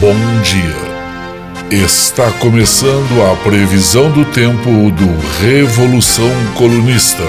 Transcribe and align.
Bom 0.00 0.14
dia. 0.42 1.84
Está 1.84 2.30
começando 2.32 3.22
a 3.22 3.36
previsão 3.42 4.10
do 4.10 4.24
tempo 4.24 4.90
do 4.90 5.40
Revolução 5.40 6.28
Colunista, 6.58 7.22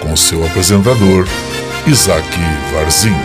com 0.00 0.16
seu 0.16 0.46
apresentador, 0.46 1.26
Isaac 1.86 2.28
Varzinho. 2.72 3.16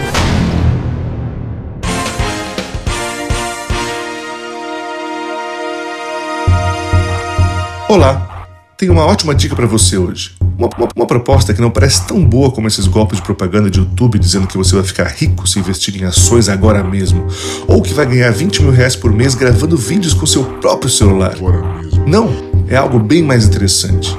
Olá, 7.87 8.47
tenho 8.75 8.93
uma 8.93 9.05
ótima 9.05 9.35
dica 9.35 9.55
para 9.55 9.67
você 9.67 9.97
hoje. 9.97 10.38
Uma, 10.59 10.69
uma, 10.77 10.89
uma, 10.93 11.05
proposta 11.07 11.53
que 11.53 11.61
não 11.61 11.71
parece 11.71 12.05
tão 12.05 12.21
boa 12.21 12.51
como 12.51 12.67
esses 12.67 12.85
golpes 12.85 13.17
de 13.17 13.23
propaganda 13.23 13.69
de 13.69 13.79
YouTube 13.79 14.19
dizendo 14.19 14.45
que 14.45 14.57
você 14.57 14.75
vai 14.75 14.83
ficar 14.83 15.05
rico 15.05 15.47
se 15.47 15.57
investir 15.57 15.95
em 15.95 16.03
ações 16.03 16.49
agora 16.49 16.83
mesmo, 16.83 17.25
ou 17.65 17.81
que 17.81 17.93
vai 17.93 18.05
ganhar 18.05 18.29
20 18.29 18.63
mil 18.63 18.71
reais 18.71 18.93
por 18.93 19.13
mês 19.13 19.35
gravando 19.35 19.77
vídeos 19.77 20.13
com 20.13 20.25
seu 20.25 20.43
próprio 20.43 20.89
celular. 20.89 21.35
Não, 22.05 22.29
é 22.67 22.75
algo 22.75 22.99
bem 22.99 23.23
mais 23.23 23.45
interessante. 23.45 24.13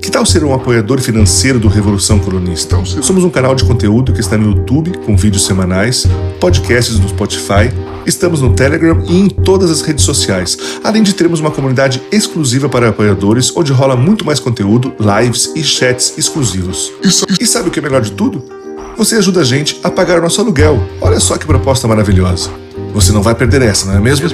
Que 0.00 0.10
tal 0.10 0.24
ser 0.24 0.42
um 0.42 0.54
apoiador 0.54 0.98
financeiro 0.98 1.60
do 1.60 1.68
Revolução 1.68 2.18
Colunista? 2.18 2.82
Somos 3.02 3.22
um 3.22 3.30
canal 3.30 3.54
de 3.54 3.62
conteúdo 3.62 4.14
que 4.14 4.20
está 4.20 4.38
no 4.38 4.56
YouTube, 4.56 4.96
com 5.04 5.14
vídeos 5.14 5.44
semanais, 5.44 6.06
podcasts 6.40 6.98
no 6.98 7.08
Spotify, 7.10 7.70
estamos 8.06 8.40
no 8.40 8.54
Telegram 8.54 9.02
e 9.06 9.18
em 9.18 9.28
todas 9.28 9.70
as 9.70 9.82
redes 9.82 10.04
sociais, 10.04 10.56
além 10.82 11.02
de 11.02 11.14
termos 11.14 11.40
uma 11.40 11.50
comunidade 11.50 12.02
exclusiva 12.10 12.68
para 12.68 12.88
apoiadores, 12.88 13.54
onde 13.56 13.72
rola 13.72 13.96
muito 13.96 14.24
mais 14.24 14.40
conteúdo, 14.40 14.94
lives 14.98 15.52
e 15.54 15.62
chats 15.62 16.14
exclusivos. 16.16 16.92
E 17.40 17.46
sabe 17.46 17.68
o 17.68 17.70
que 17.72 17.78
é 17.78 17.82
melhor 17.82 18.02
de 18.02 18.12
tudo? 18.12 18.44
Você 18.96 19.16
ajuda 19.16 19.40
a 19.40 19.44
gente 19.44 19.80
a 19.82 19.90
pagar 19.90 20.18
o 20.18 20.22
nosso 20.22 20.40
aluguel. 20.40 20.82
Olha 21.00 21.18
só 21.18 21.36
que 21.36 21.46
proposta 21.46 21.88
maravilhosa. 21.88 22.50
Você 22.92 23.10
não 23.10 23.22
vai 23.22 23.34
perder 23.34 23.62
essa, 23.62 23.86
não 23.86 23.96
é 23.96 24.00
mesmo? 24.00 24.28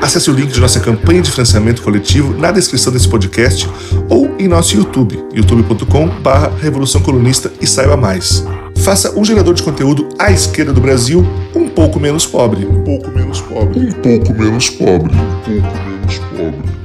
Acesse 0.00 0.30
o 0.30 0.32
link 0.32 0.52
de 0.52 0.60
nossa 0.60 0.78
campanha 0.78 1.20
de 1.20 1.30
financiamento 1.30 1.82
coletivo 1.82 2.38
na 2.38 2.52
descrição 2.52 2.92
desse 2.92 3.08
podcast 3.08 3.68
ou 4.08 4.34
em 4.38 4.46
nosso 4.46 4.76
YouTube, 4.76 5.18
youtube.com/barra 5.34 6.52
Revolução 6.60 7.00
Colunista 7.00 7.52
e 7.60 7.66
saiba 7.66 7.96
mais. 7.96 8.44
Faça 8.76 9.18
um 9.18 9.24
gerador 9.24 9.54
de 9.54 9.62
conteúdo 9.62 10.08
à 10.18 10.30
esquerda 10.30 10.72
do 10.72 10.80
Brasil 10.80 11.26
um 11.54 11.68
pouco 11.68 11.98
menos 11.98 12.24
pobre. 12.24 12.64
Um 12.64 12.84
pouco 12.84 13.10
menos 13.36 13.40
pobre. 13.40 13.80
Um 13.80 13.92
pouco 13.92 14.34
menos 14.34 14.70
pobre. 14.70 15.12
Um 15.14 15.42
pouco 15.42 15.78
menos 15.84 16.18
pobre. 16.18 16.76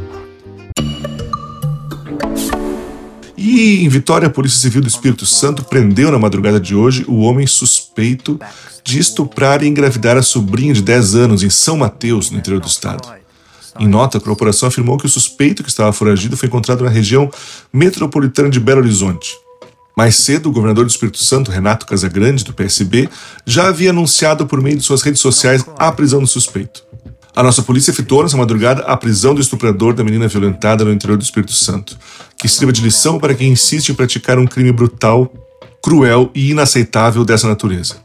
E 3.38 3.84
em 3.84 3.90
Vitória, 3.90 4.28
a 4.28 4.32
Polícia 4.32 4.60
Civil 4.60 4.82
do 4.82 4.88
Espírito 4.88 5.26
Santo 5.26 5.64
prendeu 5.64 6.12
na 6.12 6.20
madrugada 6.20 6.60
de 6.60 6.76
hoje 6.76 7.06
o 7.08 7.20
homem 7.22 7.48
suspeito 7.48 8.40
de 8.84 9.00
estuprar 9.00 9.64
e 9.64 9.68
engravidar 9.68 10.18
a 10.18 10.22
sobrinha 10.22 10.74
de 10.74 10.82
10 10.82 11.16
anos 11.16 11.44
em 11.44 11.50
São 11.50 11.78
Mateus, 11.78 12.30
no 12.30 12.38
interior 12.38 12.60
do 12.60 12.68
estado. 12.68 13.08
Em 13.80 13.88
nota, 13.88 14.18
a 14.18 14.22
corporação 14.22 14.68
afirmou 14.68 14.98
que 14.98 15.06
o 15.06 15.10
suspeito 15.10 15.64
que 15.64 15.70
estava 15.70 15.94
foragido 15.94 16.38
foi 16.38 16.48
encontrado 16.48 16.84
na 16.84 16.90
região 16.90 17.32
metropolitana 17.74 18.50
de 18.50 18.60
Belo 18.60 18.82
Horizonte. 18.82 19.32
Mais 19.98 20.16
cedo, 20.16 20.50
o 20.50 20.52
governador 20.52 20.86
do 20.86 20.90
Espírito 20.90 21.18
Santo, 21.18 21.52
Renato 21.52 21.86
Casagrande, 21.86 22.44
do 22.44 22.54
PSB, 22.54 23.10
já 23.46 23.68
havia 23.68 23.90
anunciado 23.90 24.48
por 24.48 24.62
meio 24.62 24.78
de 24.78 24.84
suas 24.84 25.02
redes 25.02 25.22
sociais 25.22 25.66
a 25.78 25.92
prisão 25.92 26.22
do 26.22 26.28
suspeito. 26.28 26.84
A 27.36 27.42
nossa 27.42 27.62
polícia 27.62 27.92
efetuou 27.92 28.24
nessa 28.24 28.36
madrugada 28.36 28.82
a 28.84 28.98
prisão 28.98 29.34
do 29.34 29.40
estuprador 29.40 29.94
da 29.94 30.04
menina 30.04 30.28
violentada 30.28 30.84
no 30.84 30.92
interior 30.92 31.18
do 31.18 31.24
Espírito 31.24 31.54
Santo, 31.54 31.98
que 32.38 32.48
sirva 32.48 32.74
de 32.74 32.82
lição 32.82 33.20
para 33.20 33.34
quem 33.34 33.52
insiste 33.52 33.90
em 33.90 33.96
praticar 33.96 34.38
um 34.38 34.46
crime 34.46 34.72
brutal, 34.72 35.32
cruel 35.82 36.30
e 36.36 36.52
inaceitável 36.52 37.24
dessa 37.24 37.48
natureza. 37.48 37.96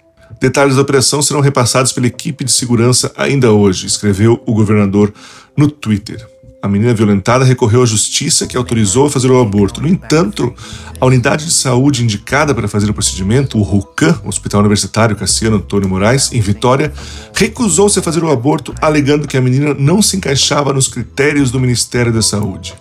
Detalhes 0.40 0.76
da 0.76 0.82
operação 0.82 1.22
serão 1.22 1.40
repassados 1.40 1.92
pela 1.92 2.06
equipe 2.06 2.44
de 2.44 2.52
segurança 2.52 3.12
ainda 3.16 3.52
hoje, 3.52 3.86
escreveu 3.86 4.40
o 4.46 4.54
governador 4.54 5.12
no 5.56 5.68
Twitter. 5.68 6.24
A 6.66 6.68
menina 6.68 6.92
violentada 6.92 7.44
recorreu 7.44 7.84
à 7.84 7.86
justiça 7.86 8.44
que 8.44 8.56
autorizou 8.56 9.06
a 9.06 9.10
fazer 9.10 9.30
o 9.30 9.40
aborto. 9.40 9.80
No 9.80 9.86
entanto, 9.86 10.52
a 11.00 11.06
unidade 11.06 11.44
de 11.44 11.52
saúde 11.52 12.02
indicada 12.02 12.52
para 12.52 12.66
fazer 12.66 12.90
o 12.90 12.92
procedimento, 12.92 13.56
o 13.56 13.62
RUCAM, 13.62 14.20
Hospital 14.24 14.62
Universitário 14.62 15.14
Cassiano 15.14 15.58
Antônio 15.58 15.88
Moraes, 15.88 16.32
em 16.32 16.40
Vitória, 16.40 16.92
recusou-se 17.32 18.00
a 18.00 18.02
fazer 18.02 18.24
o 18.24 18.32
aborto, 18.32 18.74
alegando 18.82 19.28
que 19.28 19.36
a 19.36 19.40
menina 19.40 19.76
não 19.78 20.02
se 20.02 20.16
encaixava 20.16 20.72
nos 20.72 20.88
critérios 20.88 21.52
do 21.52 21.60
Ministério 21.60 22.12
da 22.12 22.20
Saúde. 22.20 22.74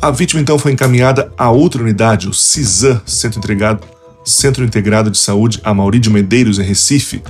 A 0.00 0.10
vítima 0.10 0.40
então 0.40 0.58
foi 0.58 0.72
encaminhada 0.72 1.30
a 1.36 1.50
outra 1.50 1.82
unidade, 1.82 2.26
o 2.26 2.32
CISAM, 2.32 3.02
Centro, 3.04 3.38
Integrado, 3.38 3.86
Centro 4.24 4.64
Integrado 4.64 5.10
de 5.10 5.18
Saúde 5.18 5.60
Amauri 5.62 5.98
de 5.98 6.08
Medeiros, 6.08 6.58
em 6.58 6.62
Recife, 6.62 7.22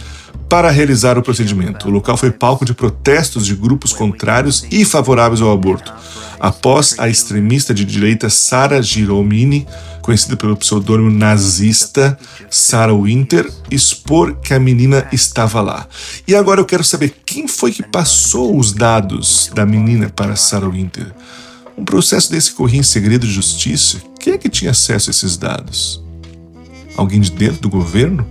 para 0.51 0.69
realizar 0.69 1.17
o 1.17 1.23
procedimento. 1.23 1.87
O 1.87 1.91
local 1.93 2.17
foi 2.17 2.33
palco 2.33 2.65
de 2.65 2.75
protestos 2.75 3.47
de 3.47 3.55
grupos 3.55 3.93
contrários 3.93 4.67
e 4.69 4.85
favoráveis 4.85 5.41
ao 5.41 5.53
aborto, 5.53 5.95
após 6.41 6.97
a 6.99 7.09
extremista 7.09 7.73
de 7.73 7.85
direita 7.85 8.29
Sara 8.29 8.83
Giromini, 8.83 9.65
conhecida 10.03 10.37
pelo 10.37 10.57
pseudônimo 10.57 11.09
nazista 11.09 12.19
Sarah 12.51 12.93
Winter, 12.93 13.49
expor 13.71 14.41
que 14.41 14.53
a 14.53 14.59
menina 14.59 15.07
estava 15.13 15.61
lá. 15.61 15.87
E 16.27 16.35
agora 16.35 16.61
eu 16.61 16.65
quero 16.65 16.83
saber 16.83 17.15
quem 17.25 17.47
foi 17.47 17.71
que 17.71 17.85
passou 17.85 18.59
os 18.59 18.73
dados 18.73 19.53
da 19.55 19.65
menina 19.65 20.11
para 20.11 20.35
Sarah 20.35 20.69
Winter. 20.69 21.13
Um 21.79 21.85
processo 21.85 22.29
desse 22.29 22.53
corria 22.53 22.81
em 22.81 22.83
segredo 22.83 23.25
de 23.25 23.33
justiça. 23.33 23.99
Quem 24.19 24.33
é 24.33 24.39
que 24.39 24.49
tinha 24.49 24.73
acesso 24.73 25.11
a 25.11 25.13
esses 25.13 25.37
dados? 25.37 26.03
Alguém 26.97 27.21
de 27.21 27.31
dentro 27.31 27.61
do 27.61 27.71
governo? 27.71 28.27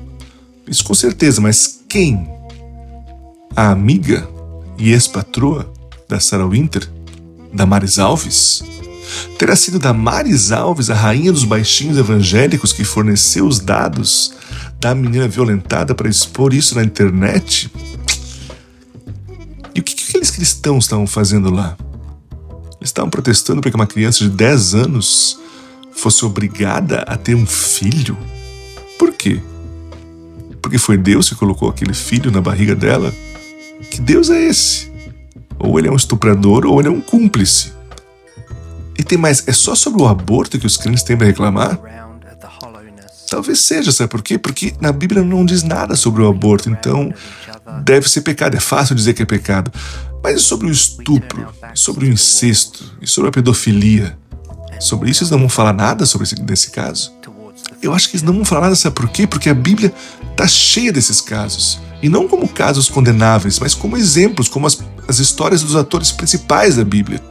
Isso 0.68 0.84
com 0.84 0.94
certeza, 0.94 1.40
mas 1.40 1.78
quem? 1.90 2.30
A 3.56 3.72
amiga 3.72 4.30
e 4.78 4.92
ex-patroa 4.92 5.74
da 6.08 6.20
Sarah 6.20 6.48
Winter? 6.48 6.88
Da 7.52 7.66
Maris 7.66 7.98
Alves? 7.98 8.64
Terá 9.40 9.56
sido 9.56 9.80
da 9.80 9.92
Maris 9.92 10.52
Alves, 10.52 10.92
a 10.92 10.94
rainha 10.94 11.32
dos 11.32 11.44
baixinhos 11.44 11.98
evangélicos, 11.98 12.72
que 12.72 12.84
forneceu 12.84 13.48
os 13.48 13.60
dados 13.60 14.34
da 14.80 14.94
menina 14.94 15.28
violentada 15.28 15.96
para 15.96 16.08
expor 16.08 16.54
isso 16.54 16.76
na 16.76 16.84
internet? 16.84 17.72
E 19.74 19.80
o 19.80 19.84
que, 19.84 19.96
que 19.96 20.10
aqueles 20.10 20.30
cristãos 20.30 20.86
estavam 20.86 21.08
fazendo 21.08 21.50
lá? 21.50 21.76
Eles 22.80 22.90
estavam 22.90 23.10
protestando 23.10 23.62
para 23.62 23.72
que 23.72 23.76
uma 23.76 23.88
criança 23.88 24.24
de 24.24 24.30
10 24.30 24.76
anos 24.76 25.40
fosse 25.92 26.24
obrigada 26.24 27.00
a 27.08 27.18
ter 27.18 27.34
um 27.34 27.48
filho? 27.48 28.16
Por 29.00 29.12
quê? 29.12 29.42
Porque 30.69 30.78
foi 30.78 30.97
Deus 30.97 31.28
que 31.28 31.34
colocou 31.34 31.68
aquele 31.68 31.96
filho 31.96 32.30
na 32.30 32.40
barriga 32.40 32.75
dela? 32.75 33.12
Que 33.90 34.00
Deus 34.00 34.30
é 34.30 34.40
esse? 34.46 34.91
Ou 35.57 35.80
ele 35.80 35.88
é 35.88 35.91
um 35.91 35.96
estuprador 35.96 36.63
ou 36.63 36.80
ele 36.80 36.88
é 36.88 36.91
um 36.91 37.02
cúmplice. 37.02 37.74
E 38.96 39.02
tem 39.02 39.18
mais, 39.18 39.47
é 39.47 39.52
só 39.52 39.74
sobre 39.74 40.03
o 40.03 40.08
aborto 40.08 40.59
que 40.59 40.68
os 40.68 40.78
crentes 40.78 41.02
têm 41.02 41.18
para 41.18 41.25
reclamar? 41.25 41.79
Talvez 43.31 43.59
seja, 43.62 43.91
sabe 43.91 44.12
por 44.12 44.22
quê? 44.22 44.38
Porque 44.38 44.75
na 44.79 44.91
Bíblia 44.91 45.24
não 45.24 45.44
diz 45.44 45.63
nada 45.63 45.96
sobre 45.96 46.22
o 46.22 46.28
aborto, 46.28 46.69
então 46.69 47.12
deve 47.84 48.08
ser 48.08 48.22
pecado. 48.22 48.56
É 48.56 48.59
fácil 48.59 48.94
dizer 48.94 49.16
que 49.16 49.24
é 49.24 49.25
pecado. 49.25 49.72
Mas 50.24 50.35
e 50.35 50.40
sobre 50.40 50.68
o 50.68 50.72
estupro, 50.72 51.47
sobre 51.74 52.06
o 52.06 52.09
incesto, 52.09 52.96
e 53.02 53.08
sobre 53.08 53.29
a 53.29 53.31
pedofilia? 53.31 54.16
Sobre 54.79 55.09
isso 55.09 55.24
eles 55.24 55.31
não 55.31 55.40
vão 55.40 55.50
falar 55.50 55.74
nada 55.74 56.06
sobre 56.06 56.25
esse, 56.25 56.40
nesse 56.44 56.69
caso? 56.69 57.12
Eu 57.81 57.94
acho 57.94 58.09
que 58.09 58.16
eles 58.16 58.24
não 58.24 58.34
vão 58.34 58.46
falar 58.46 58.62
nada, 58.62 58.75
sabe 58.75 58.96
por 58.96 59.09
quê? 59.09 59.25
Porque 59.25 59.50
a 59.50 59.53
Bíblia 59.53 59.94
está 60.31 60.47
cheia 60.47 60.92
desses 60.92 61.22
casos. 61.22 61.80
E 62.02 62.09
não 62.09 62.28
como 62.28 62.47
casos 62.47 62.90
condenáveis, 62.90 63.59
mas 63.59 63.74
como 63.74 63.97
exemplos, 63.97 64.47
como 64.47 64.68
as, 64.68 64.80
as 65.08 65.20
histórias 65.20 65.62
dos 65.62 65.75
atores 65.75 66.12
principais 66.12 66.75
da 66.75 66.84
Bíblia. 66.84 67.22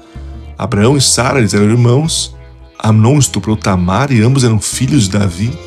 Abraão 0.56 0.96
e 0.96 1.00
Sara 1.00 1.38
eles 1.38 1.54
eram 1.54 1.70
irmãos. 1.70 2.34
Amnon 2.78 3.18
estuprou 3.18 3.56
Tamar 3.56 4.12
e 4.12 4.22
ambos 4.22 4.44
eram 4.44 4.60
filhos 4.60 5.04
de 5.04 5.18
Davi. 5.18 5.58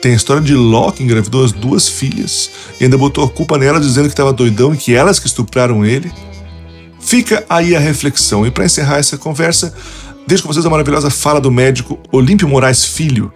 Tem 0.00 0.12
a 0.12 0.16
história 0.16 0.42
de 0.42 0.54
Ló, 0.54 0.90
que 0.90 1.02
engravidou 1.02 1.44
as 1.44 1.52
duas 1.52 1.88
filhas 1.88 2.50
e 2.78 2.84
ainda 2.84 2.98
botou 2.98 3.24
a 3.24 3.28
culpa 3.28 3.56
nela, 3.56 3.80
dizendo 3.80 4.04
que 4.04 4.12
estava 4.12 4.32
doidão 4.32 4.74
e 4.74 4.76
que 4.76 4.94
elas 4.94 5.18
que 5.18 5.26
estupraram 5.26 5.84
ele. 5.84 6.12
Fica 7.00 7.44
aí 7.48 7.74
a 7.74 7.80
reflexão. 7.80 8.46
E 8.46 8.50
para 8.50 8.66
encerrar 8.66 8.98
essa 8.98 9.16
conversa, 9.16 9.74
deixo 10.26 10.42
com 10.42 10.52
vocês 10.52 10.66
a 10.66 10.70
maravilhosa 10.70 11.08
fala 11.08 11.40
do 11.40 11.50
médico 11.50 11.98
Olímpio 12.12 12.48
Moraes 12.48 12.84
Filho, 12.84 13.32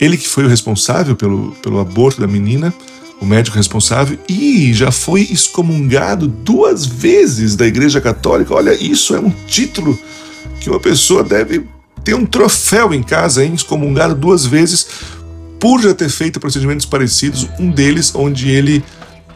ele 0.00 0.16
que 0.16 0.28
foi 0.28 0.44
o 0.44 0.48
responsável 0.48 1.14
pelo, 1.14 1.52
pelo 1.62 1.78
aborto 1.78 2.20
da 2.20 2.26
menina, 2.26 2.72
o 3.20 3.26
médico 3.26 3.56
responsável, 3.56 4.18
e 4.28 4.72
já 4.72 4.90
foi 4.90 5.22
excomungado 5.30 6.26
duas 6.26 6.86
vezes 6.86 7.54
da 7.54 7.66
Igreja 7.66 8.00
Católica. 8.00 8.54
Olha, 8.54 8.72
isso 8.72 9.14
é 9.14 9.20
um 9.20 9.30
título 9.46 9.98
que 10.58 10.70
uma 10.70 10.80
pessoa 10.80 11.22
deve 11.22 11.66
ter 12.02 12.14
um 12.14 12.24
troféu 12.24 12.94
em 12.94 13.02
casa, 13.02 13.44
hein? 13.44 13.52
Excomungado 13.54 14.14
duas 14.14 14.46
vezes 14.46 14.86
por 15.58 15.82
já 15.82 15.92
ter 15.94 16.08
feito 16.08 16.40
procedimentos 16.40 16.86
parecidos. 16.86 17.46
Um 17.58 17.70
deles, 17.70 18.14
onde 18.14 18.48
ele 18.48 18.82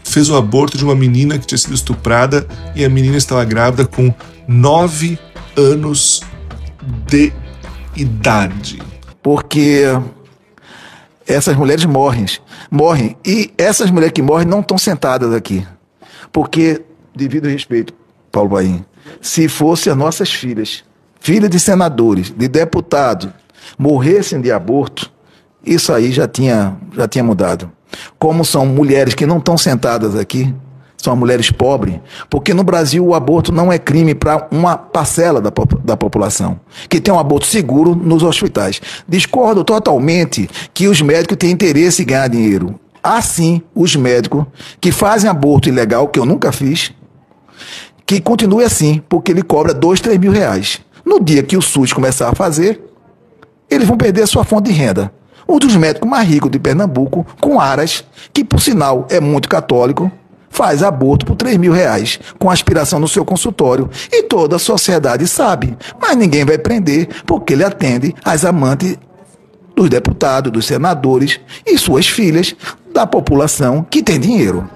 fez 0.02 0.30
o 0.30 0.36
aborto 0.36 0.78
de 0.78 0.84
uma 0.84 0.94
menina 0.94 1.38
que 1.38 1.46
tinha 1.46 1.58
sido 1.58 1.74
estuprada 1.74 2.46
e 2.74 2.84
a 2.84 2.88
menina 2.88 3.16
estava 3.18 3.44
grávida 3.44 3.86
com 3.86 4.14
nove 4.48 5.18
anos 5.56 6.22
de 7.06 7.32
idade. 7.96 8.80
Porque 9.22 9.84
essas 11.26 11.56
mulheres 11.56 11.84
morrem, 11.84 12.26
morrem. 12.70 13.16
E 13.24 13.52
essas 13.56 13.90
mulheres 13.90 14.12
que 14.12 14.22
morrem 14.22 14.46
não 14.46 14.60
estão 14.60 14.78
sentadas 14.78 15.32
aqui. 15.32 15.66
Porque, 16.32 16.82
devido 17.14 17.46
ao 17.46 17.52
respeito 17.52 17.94
Paulo 18.30 18.50
Baim, 18.50 18.84
se 19.20 19.48
fosse 19.48 19.88
as 19.88 19.96
nossas 19.96 20.30
filhas, 20.30 20.84
filhas 21.20 21.50
de 21.50 21.60
senadores, 21.60 22.30
de 22.30 22.48
deputados, 22.48 23.30
morressem 23.78 24.40
de 24.40 24.50
aborto, 24.50 25.10
isso 25.64 25.92
aí 25.92 26.12
já 26.12 26.28
tinha, 26.28 26.76
já 26.92 27.08
tinha 27.08 27.24
mudado. 27.24 27.70
Como 28.18 28.44
são 28.44 28.66
mulheres 28.66 29.14
que 29.14 29.24
não 29.24 29.38
estão 29.38 29.56
sentadas 29.56 30.16
aqui, 30.16 30.52
são 31.04 31.14
mulheres 31.14 31.50
pobres, 31.50 32.00
porque 32.30 32.54
no 32.54 32.64
Brasil 32.64 33.06
o 33.06 33.14
aborto 33.14 33.52
não 33.52 33.70
é 33.70 33.78
crime 33.78 34.14
para 34.14 34.48
uma 34.50 34.76
parcela 34.76 35.40
da, 35.40 35.52
da 35.84 35.96
população, 35.96 36.58
que 36.88 37.00
tem 37.00 37.12
um 37.12 37.18
aborto 37.18 37.46
seguro 37.46 37.94
nos 37.94 38.22
hospitais. 38.22 38.80
Discordo 39.06 39.62
totalmente 39.62 40.48
que 40.72 40.88
os 40.88 41.02
médicos 41.02 41.36
têm 41.36 41.50
interesse 41.50 42.02
em 42.02 42.06
ganhar 42.06 42.28
dinheiro. 42.28 42.80
Assim, 43.02 43.60
os 43.74 43.94
médicos 43.94 44.46
que 44.80 44.90
fazem 44.90 45.28
aborto 45.28 45.68
ilegal, 45.68 46.08
que 46.08 46.18
eu 46.18 46.24
nunca 46.24 46.50
fiz, 46.50 46.90
que 48.06 48.18
continue 48.18 48.64
assim, 48.64 49.02
porque 49.06 49.30
ele 49.30 49.42
cobra 49.42 49.74
dois, 49.74 50.00
três 50.00 50.18
mil 50.18 50.32
reais. 50.32 50.80
No 51.04 51.22
dia 51.22 51.42
que 51.42 51.56
o 51.56 51.60
SUS 51.60 51.92
começar 51.92 52.30
a 52.30 52.34
fazer, 52.34 52.80
eles 53.68 53.86
vão 53.86 53.98
perder 53.98 54.22
a 54.22 54.26
sua 54.26 54.42
fonte 54.42 54.70
de 54.70 54.72
renda. 54.72 55.12
Um 55.46 55.58
dos 55.58 55.76
médicos 55.76 56.08
mais 56.08 56.26
ricos 56.26 56.50
de 56.50 56.58
Pernambuco, 56.58 57.26
com 57.38 57.60
Aras, 57.60 58.02
que 58.32 58.42
por 58.42 58.58
sinal 58.58 59.06
é 59.10 59.20
muito 59.20 59.50
católico, 59.50 60.10
faz 60.54 60.84
aborto 60.84 61.26
por 61.26 61.34
3 61.34 61.58
mil 61.58 61.72
reais, 61.72 62.20
com 62.38 62.48
aspiração 62.48 63.00
no 63.00 63.08
seu 63.08 63.24
consultório. 63.24 63.90
E 64.10 64.22
toda 64.22 64.54
a 64.54 64.58
sociedade 64.58 65.26
sabe, 65.26 65.76
mas 66.00 66.16
ninguém 66.16 66.44
vai 66.44 66.56
prender, 66.56 67.08
porque 67.26 67.52
ele 67.52 67.64
atende 67.64 68.14
as 68.24 68.44
amantes 68.44 68.96
dos 69.74 69.90
deputados, 69.90 70.52
dos 70.52 70.64
senadores 70.64 71.40
e 71.66 71.76
suas 71.76 72.06
filhas 72.06 72.54
da 72.92 73.04
população 73.04 73.84
que 73.90 74.00
tem 74.00 74.20
dinheiro. 74.20 74.70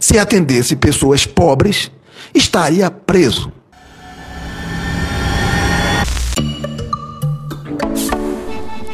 Se 0.00 0.16
atendesse 0.16 0.76
pessoas 0.76 1.26
pobres, 1.26 1.90
estaria 2.32 2.88
preso. 2.88 3.52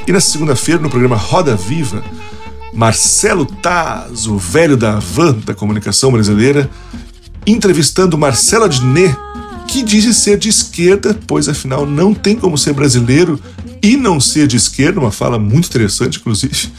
E 0.09 0.13
na 0.13 0.21
segunda-feira, 0.21 0.81
no 0.81 0.89
programa 0.89 1.17
Roda 1.17 1.55
Viva, 1.55 2.03
Marcelo 2.73 3.45
Taz, 3.45 4.27
o 4.27 4.39
velho 4.39 4.77
da 4.77 4.99
van 4.99 5.35
da 5.45 5.55
comunicação 5.55 6.11
brasileira, 6.11 6.71
entrevistando 7.47 8.17
Marcelo 8.17 8.65
Adnet, 8.65 9.15
que 9.69 9.83
diz 9.83 10.17
ser 10.17 10.39
de 10.39 10.49
esquerda, 10.49 11.19
pois 11.27 11.49
afinal 11.49 11.85
não 11.85 12.15
tem 12.15 12.35
como 12.35 12.57
ser 12.57 12.73
brasileiro 12.73 13.39
e 13.83 13.97
não 13.97 14.21
ser 14.21 14.47
de 14.47 14.57
esquerda, 14.57 15.01
uma 15.01 15.11
fala 15.11 15.39
muito 15.39 15.69
interessante, 15.69 16.19
inclusive. 16.19 16.73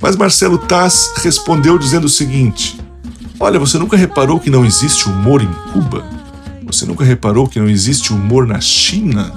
Mas 0.00 0.16
Marcelo 0.16 0.56
Taz 0.56 1.10
respondeu 1.16 1.78
dizendo 1.78 2.04
o 2.04 2.08
seguinte: 2.08 2.78
Olha, 3.38 3.58
você 3.58 3.78
nunca 3.78 3.96
reparou 3.96 4.38
que 4.38 4.50
não 4.50 4.64
existe 4.64 5.08
humor 5.08 5.42
em 5.42 5.52
Cuba? 5.72 6.04
Você 6.66 6.86
nunca 6.86 7.04
reparou 7.04 7.48
que 7.48 7.58
não 7.58 7.68
existe 7.68 8.12
humor 8.12 8.46
na 8.46 8.60
China? 8.60 9.32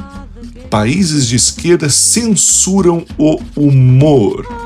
Países 0.69 1.27
de 1.27 1.35
esquerda 1.35 1.89
censuram 1.89 3.05
o 3.17 3.39
humor. 3.55 4.62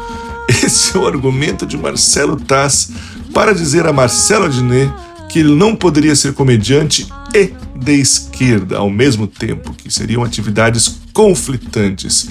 Esse 0.64 0.96
é 0.96 1.00
o 1.00 1.08
argumento 1.08 1.66
de 1.66 1.78
Marcelo 1.78 2.38
Tass 2.38 2.92
para 3.34 3.54
dizer 3.54 3.86
a 3.86 3.94
Marcelo 3.94 4.46
Adnet 4.46 4.92
que 5.30 5.40
ele 5.40 5.54
não 5.54 5.76
poderia 5.76 6.16
ser 6.16 6.34
comediante 6.34 7.08
e 7.34 7.52
de 7.78 7.94
esquerda 7.94 8.78
ao 8.78 8.90
mesmo 8.90 9.28
tempo, 9.28 9.74
que 9.74 9.94
seriam 9.94 10.24
atividades 10.24 11.00
conflitantes. 11.14 12.30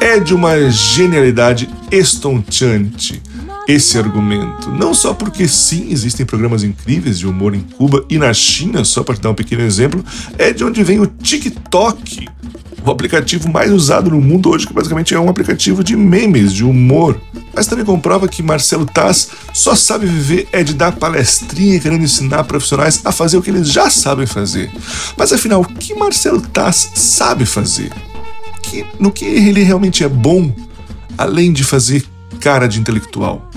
É 0.00 0.18
de 0.18 0.34
uma 0.34 0.70
genialidade 0.70 1.68
estonteante 1.90 3.22
esse 3.66 3.98
argumento. 3.98 4.70
Não 4.70 4.94
só 4.94 5.12
porque 5.12 5.48
sim, 5.48 5.88
existem 5.90 6.24
programas 6.24 6.62
incríveis 6.62 7.18
de 7.18 7.26
humor 7.26 7.54
em 7.54 7.60
Cuba 7.60 8.04
e 8.08 8.16
na 8.16 8.32
China, 8.32 8.84
só 8.84 9.02
para 9.02 9.16
dar 9.16 9.30
um 9.30 9.34
pequeno 9.34 9.62
exemplo, 9.62 10.04
é 10.38 10.52
de 10.52 10.64
onde 10.64 10.84
vem 10.84 11.00
o 11.00 11.06
TikTok, 11.06 12.28
o 12.84 12.90
aplicativo 12.90 13.50
mais 13.50 13.72
usado 13.72 14.10
no 14.10 14.20
mundo 14.20 14.50
hoje, 14.50 14.66
que 14.66 14.72
basicamente 14.72 15.14
é 15.14 15.18
um 15.18 15.28
aplicativo 15.28 15.82
de 15.82 15.96
memes, 15.96 16.52
de 16.52 16.64
humor. 16.64 17.20
Mas 17.54 17.66
também 17.66 17.84
comprova 17.84 18.28
que 18.28 18.42
Marcelo 18.42 18.86
Taz 18.86 19.28
só 19.52 19.74
sabe 19.74 20.06
viver 20.06 20.48
é 20.52 20.62
de 20.62 20.74
dar 20.74 20.92
palestrinha 20.92 21.80
querendo 21.80 22.04
ensinar 22.04 22.44
profissionais 22.44 23.00
a 23.04 23.10
fazer 23.10 23.38
o 23.38 23.42
que 23.42 23.50
eles 23.50 23.70
já 23.70 23.88
sabem 23.88 24.26
fazer. 24.26 24.70
Mas 25.16 25.32
afinal, 25.32 25.62
o 25.62 25.64
que 25.64 25.94
Marcelo 25.94 26.40
Taz 26.40 26.90
sabe 26.94 27.46
fazer? 27.46 27.90
Que, 28.62 28.84
no 29.00 29.10
que 29.10 29.24
ele 29.24 29.62
realmente 29.62 30.04
é 30.04 30.08
bom, 30.08 30.54
além 31.16 31.52
de 31.52 31.64
fazer 31.64 32.04
cara 32.40 32.68
de 32.68 32.78
intelectual? 32.78 33.50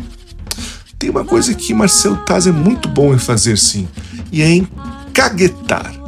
Tem 0.98 1.10
uma 1.10 1.26
coisa 1.26 1.54
que 1.54 1.74
Marcelo 1.74 2.18
Taz 2.18 2.48
é 2.48 2.52
muito 2.52 2.88
bom 2.90 3.14
em 3.14 3.20
fazer 3.20 3.58
sim, 3.58 3.88
e 4.32 4.42
é 4.42 4.50
em 4.50 4.68
caguetar. 5.14 5.99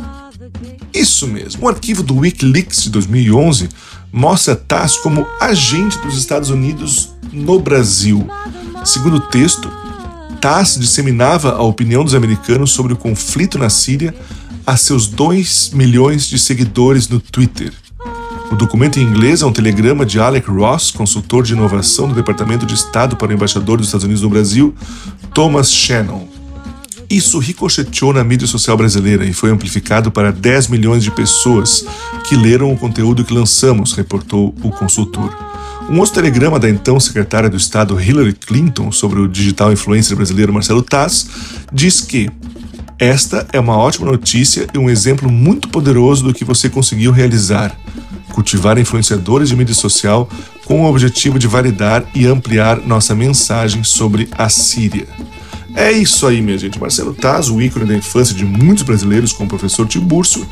Isso 0.93 1.27
mesmo. 1.27 1.65
O 1.65 1.69
arquivo 1.69 2.03
do 2.03 2.17
Wikileaks 2.17 2.83
de 2.83 2.89
2011 2.89 3.69
mostra 4.11 4.55
Tass 4.55 4.97
como 4.97 5.25
agente 5.39 5.97
dos 5.99 6.17
Estados 6.17 6.49
Unidos 6.49 7.13
no 7.31 7.59
Brasil. 7.59 8.27
Segundo 8.83 9.17
o 9.17 9.21
texto, 9.21 9.71
Tass 10.41 10.77
disseminava 10.79 11.51
a 11.51 11.61
opinião 11.61 12.03
dos 12.03 12.15
americanos 12.15 12.71
sobre 12.71 12.93
o 12.93 12.97
conflito 12.97 13.57
na 13.57 13.69
Síria 13.69 14.13
a 14.65 14.75
seus 14.75 15.07
2 15.07 15.71
milhões 15.73 16.27
de 16.27 16.37
seguidores 16.37 17.07
no 17.07 17.19
Twitter. 17.19 17.71
O 18.51 18.55
documento 18.55 18.99
em 18.99 19.03
inglês 19.03 19.41
é 19.41 19.45
um 19.45 19.53
telegrama 19.53 20.05
de 20.05 20.19
Alec 20.19 20.49
Ross, 20.49 20.91
consultor 20.91 21.43
de 21.43 21.53
inovação 21.53 22.09
do 22.09 22.13
Departamento 22.13 22.65
de 22.65 22.73
Estado 22.73 23.15
para 23.15 23.29
o 23.29 23.33
embaixador 23.33 23.77
dos 23.77 23.87
Estados 23.87 24.03
Unidos 24.03 24.21
no 24.21 24.29
Brasil, 24.29 24.75
Thomas 25.33 25.71
Shannon. 25.71 26.30
Isso 27.11 27.39
ricocheteou 27.39 28.13
na 28.13 28.23
mídia 28.23 28.47
social 28.47 28.77
brasileira 28.77 29.25
e 29.25 29.33
foi 29.33 29.51
amplificado 29.51 30.09
para 30.09 30.31
10 30.31 30.69
milhões 30.69 31.03
de 31.03 31.11
pessoas 31.11 31.85
que 32.29 32.37
leram 32.37 32.71
o 32.71 32.77
conteúdo 32.77 33.25
que 33.25 33.33
lançamos, 33.33 33.91
reportou 33.91 34.55
o 34.63 34.69
consultor. 34.71 35.37
Um 35.89 35.99
outro 35.99 36.15
telegrama 36.15 36.57
da 36.57 36.69
então 36.69 36.97
secretária 37.01 37.49
do 37.49 37.57
Estado 37.57 38.01
Hillary 38.01 38.31
Clinton 38.31 38.93
sobre 38.93 39.19
o 39.19 39.27
digital 39.27 39.73
influencer 39.73 40.15
brasileiro 40.15 40.53
Marcelo 40.53 40.81
Tass 40.81 41.27
diz 41.73 41.99
que 41.99 42.29
esta 42.97 43.45
é 43.51 43.59
uma 43.59 43.75
ótima 43.75 44.09
notícia 44.09 44.65
e 44.73 44.77
um 44.77 44.89
exemplo 44.89 45.29
muito 45.29 45.67
poderoso 45.67 46.23
do 46.23 46.33
que 46.33 46.45
você 46.45 46.69
conseguiu 46.69 47.11
realizar. 47.11 47.77
Cultivar 48.31 48.77
influenciadores 48.77 49.49
de 49.49 49.55
mídia 49.57 49.75
social 49.75 50.29
com 50.63 50.83
o 50.83 50.89
objetivo 50.89 51.37
de 51.37 51.45
validar 51.45 52.05
e 52.15 52.25
ampliar 52.25 52.77
nossa 52.77 53.13
mensagem 53.13 53.83
sobre 53.83 54.29
a 54.37 54.47
Síria. 54.47 55.09
É 55.75 55.91
isso 55.91 56.27
aí, 56.27 56.41
minha 56.41 56.57
gente. 56.57 56.79
Marcelo 56.79 57.13
Taz, 57.13 57.49
o 57.49 57.61
ícone 57.61 57.85
da 57.85 57.95
infância 57.95 58.35
de 58.35 58.45
muitos 58.45 58.83
brasileiros 58.83 59.31
com 59.31 59.45
o 59.45 59.47
professor 59.47 59.87
Tiburcio, 59.87 60.45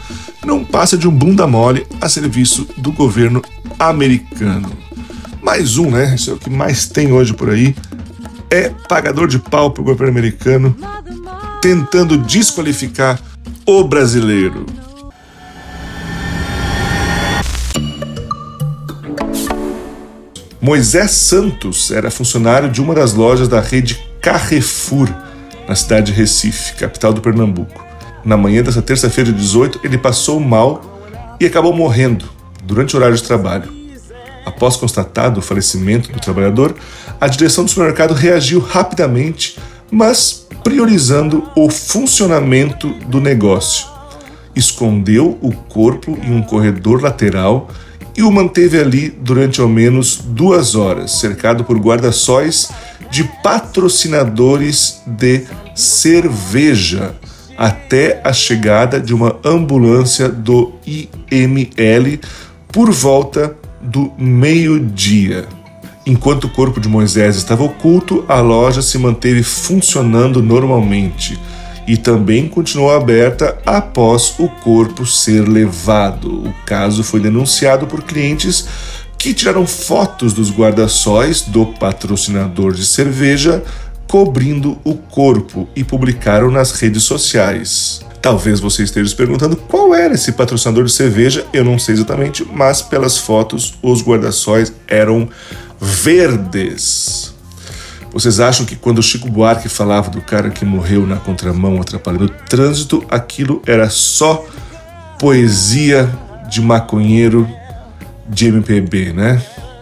não 0.46 0.64
passa 0.64 0.98
de 0.98 1.08
um 1.08 1.12
bunda 1.12 1.46
mole 1.46 1.86
a 2.00 2.08
serviço 2.08 2.68
do 2.78 2.92
governo 2.92 3.42
americano. 3.78 4.72
Mais 5.42 5.78
um, 5.78 5.92
né? 5.92 6.16
Isso 6.16 6.32
é 6.32 6.34
o 6.34 6.38
que 6.38 6.50
mais 6.50 6.88
tem 6.88 7.12
hoje 7.12 7.34
por 7.34 7.50
aí. 7.50 7.76
É 8.50 8.70
pagador 8.88 9.28
de 9.28 9.40
pau 9.40 9.72
para 9.72 9.82
o 9.82 9.86
governo 9.86 10.12
americano, 10.12 10.76
tentando 11.62 12.18
desqualificar 12.18 13.20
o 13.66 13.84
brasileiro. 13.84 14.66
Moisés 20.62 21.12
Santos 21.12 21.90
era 21.90 22.12
funcionário 22.12 22.70
de 22.70 22.82
uma 22.82 22.94
das 22.94 23.14
lojas 23.14 23.48
da 23.48 23.62
rede 23.62 24.09
Carrefour, 24.22 25.10
na 25.68 25.76
cidade 25.76 26.12
de 26.12 26.18
Recife, 26.18 26.74
capital 26.74 27.14
do 27.14 27.22
Pernambuco. 27.22 27.86
Na 28.24 28.36
manhã 28.36 28.62
dessa 28.62 28.82
terça-feira, 28.82 29.32
18, 29.32 29.80
ele 29.84 29.98
passou 29.98 30.40
mal 30.40 31.00
e 31.40 31.46
acabou 31.46 31.74
morrendo 31.74 32.26
durante 32.64 32.96
o 32.96 33.00
horário 33.00 33.16
de 33.16 33.24
trabalho. 33.24 33.72
Após 34.46 34.76
constatado 34.76 35.40
o 35.40 35.44
falecimento 35.44 36.12
do 36.12 36.20
trabalhador, 36.20 36.76
a 37.20 37.28
direção 37.28 37.64
do 37.64 37.70
supermercado 37.70 38.14
reagiu 38.14 38.60
rapidamente, 38.60 39.58
mas 39.90 40.48
priorizando 40.64 41.50
o 41.56 41.70
funcionamento 41.70 42.90
do 43.06 43.22
negócio. 43.22 43.88
Escondeu 44.56 45.38
o 45.42 45.52
corpo 45.52 46.18
em 46.22 46.34
um 46.34 46.42
corredor 46.42 47.02
lateral 47.02 47.70
e 48.18 48.24
o 48.24 48.32
manteve 48.32 48.80
ali 48.80 49.10
durante 49.10 49.62
ao 49.62 49.68
menos 49.68 50.18
duas 50.18 50.76
horas, 50.76 51.20
cercado 51.20 51.64
por 51.64 51.78
guarda-sóis 51.78 52.70
de 53.10 53.24
patrocinadores 53.44 55.02
de 55.06 55.46
cerveja 55.76 57.16
até 57.58 58.22
a 58.24 58.32
chegada 58.32 59.00
de 59.00 59.14
uma 59.14 59.38
ambulância 59.44 60.30
do 60.30 60.74
IML 60.86 62.20
por 62.72 62.92
volta 62.92 63.56
do 63.82 64.12
meio-dia. 64.18 65.46
Enquanto 66.06 66.46
o 66.46 66.50
corpo 66.50 66.80
de 66.80 66.88
Moisés 66.88 67.36
estava 67.36 67.64
oculto, 67.64 68.24
a 68.28 68.40
loja 68.40 68.82
se 68.82 68.98
manteve 68.98 69.44
funcionando 69.44 70.42
normalmente 70.42 71.40
e 71.90 71.98
também 71.98 72.48
continuou 72.48 72.92
aberta 72.92 73.58
após 73.66 74.36
o 74.38 74.48
corpo 74.48 75.06
ser 75.06 75.48
levado. 75.48 76.48
O 76.48 76.54
caso 76.66 77.04
foi 77.04 77.20
denunciado 77.20 77.88
por 77.88 78.04
clientes 78.04 78.68
que 79.20 79.34
tiraram 79.34 79.68
fotos 79.68 80.32
dos 80.32 80.50
guarda-sóis 80.50 81.42
do 81.42 81.66
patrocinador 81.66 82.74
de 82.74 82.86
cerveja 82.86 83.62
cobrindo 84.08 84.80
o 84.84 84.96
corpo 84.96 85.68
e 85.76 85.84
publicaram 85.84 86.50
nas 86.50 86.72
redes 86.72 87.04
sociais. 87.04 88.02
Talvez 88.22 88.62
você 88.62 88.84
esteja 88.84 89.10
se 89.10 89.16
perguntando 89.16 89.58
qual 89.58 89.94
era 89.94 90.14
esse 90.14 90.32
patrocinador 90.32 90.86
de 90.86 90.92
cerveja, 90.92 91.46
eu 91.54 91.66
não 91.66 91.78
sei 91.78 91.96
exatamente, 91.96 92.48
mas 92.52 92.82
pelas 92.82 93.18
fotos 93.18 93.76
os 93.84 94.02
guarda-sóis 94.02 94.74
eram 94.88 95.30
verdes. 95.80 97.34
Vocês 98.12 98.40
acham 98.40 98.66
que 98.66 98.76
quando 98.76 99.04
Chico 99.04 99.30
Buarque 99.30 99.70
falava 99.70 100.10
do 100.10 100.22
cara 100.22 100.50
que 100.50 100.66
morreu 100.66 101.06
na 101.06 101.18
contramão 101.18 101.80
atrapalhando 101.80 102.26
o 102.26 102.30
trânsito, 102.30 103.06
aquilo 103.10 103.62
era 103.68 103.90
só 103.90 104.46
poesia 105.20 106.10
de 106.50 106.62
maconheiro 106.62 107.48
de 108.30 108.48
MPB, 108.48 109.14
né? 109.14 109.42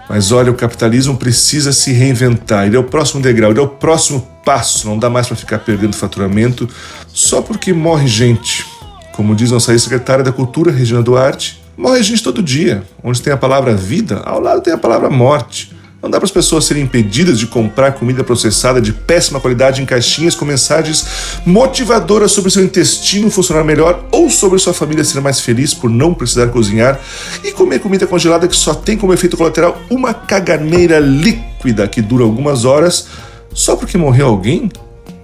Mas 0.09 0.31
olha, 0.31 0.51
o 0.51 0.55
capitalismo 0.55 1.17
precisa 1.17 1.73
se 1.73 1.91
reinventar. 1.91 2.65
Ele 2.65 2.77
é 2.77 2.79
o 2.79 2.83
próximo 2.83 3.21
degrau, 3.21 3.51
ele 3.51 3.59
é 3.59 3.63
o 3.63 3.67
próximo 3.67 4.25
passo. 4.45 4.87
Não 4.87 4.97
dá 4.97 5.09
mais 5.09 5.27
para 5.27 5.35
ficar 5.35 5.59
perdendo 5.59 5.95
faturamento 5.95 6.67
só 7.07 7.41
porque 7.41 7.73
morre 7.73 8.07
gente. 8.07 8.65
Como 9.11 9.35
diz 9.35 9.51
nossa 9.51 9.73
ex-secretária 9.73 10.23
da 10.23 10.31
Cultura, 10.31 10.71
Regina 10.71 11.01
Duarte, 11.01 11.61
morre 11.75 12.01
gente 12.03 12.23
todo 12.23 12.41
dia. 12.41 12.83
Onde 13.03 13.21
tem 13.21 13.33
a 13.33 13.37
palavra 13.37 13.75
vida, 13.75 14.21
ao 14.23 14.39
lado 14.39 14.61
tem 14.61 14.73
a 14.73 14.77
palavra 14.77 15.09
morte. 15.09 15.75
Não 16.01 16.11
dá 16.11 16.19
para 16.19 16.25
as 16.25 16.31
pessoas 16.31 16.65
serem 16.65 16.83
impedidas 16.83 17.39
de 17.39 17.47
comprar 17.47 17.93
comida 17.93 18.23
processada 18.23 18.79
de 18.79 18.93
péssima 18.93 19.39
qualidade 19.39 19.81
em 19.81 19.85
caixinhas 19.85 20.35
com 20.35 20.45
mensagens 20.45 21.05
motivadoras 21.45 22.31
sobre 22.31 22.51
seu 22.51 22.63
intestino 22.63 23.31
funcionar 23.31 23.63
melhor 23.63 24.05
ou 24.11 24.29
sobre 24.29 24.59
sua 24.59 24.73
família 24.73 25.03
ser 25.03 25.21
mais 25.21 25.39
feliz 25.39 25.73
por 25.73 25.89
não 25.89 26.13
precisar 26.13 26.47
cozinhar 26.49 26.99
e 27.43 27.51
comer 27.51 27.79
comida 27.79 28.05
congelada 28.05 28.47
que 28.47 28.55
só 28.55 28.75
tem 28.75 28.95
como 28.95 29.13
efeito 29.13 29.35
colateral 29.35 29.81
uma 29.89 30.13
caganeira 30.13 30.99
líquida 30.99 31.87
que 31.87 32.01
dura 32.01 32.23
algumas 32.23 32.63
horas 32.63 33.07
só 33.51 33.75
porque 33.75 33.97
morreu 33.97 34.27
alguém? 34.27 34.69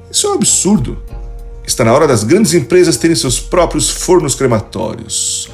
Isso 0.10 0.26
é 0.26 0.32
um 0.32 0.34
absurdo. 0.34 0.98
Está 1.66 1.84
na 1.84 1.94
hora 1.94 2.08
das 2.08 2.24
grandes 2.24 2.54
empresas 2.54 2.98
terem 2.98 3.16
seus 3.16 3.40
próprios 3.40 3.90
fornos 3.90 4.34
crematórios. 4.34 5.50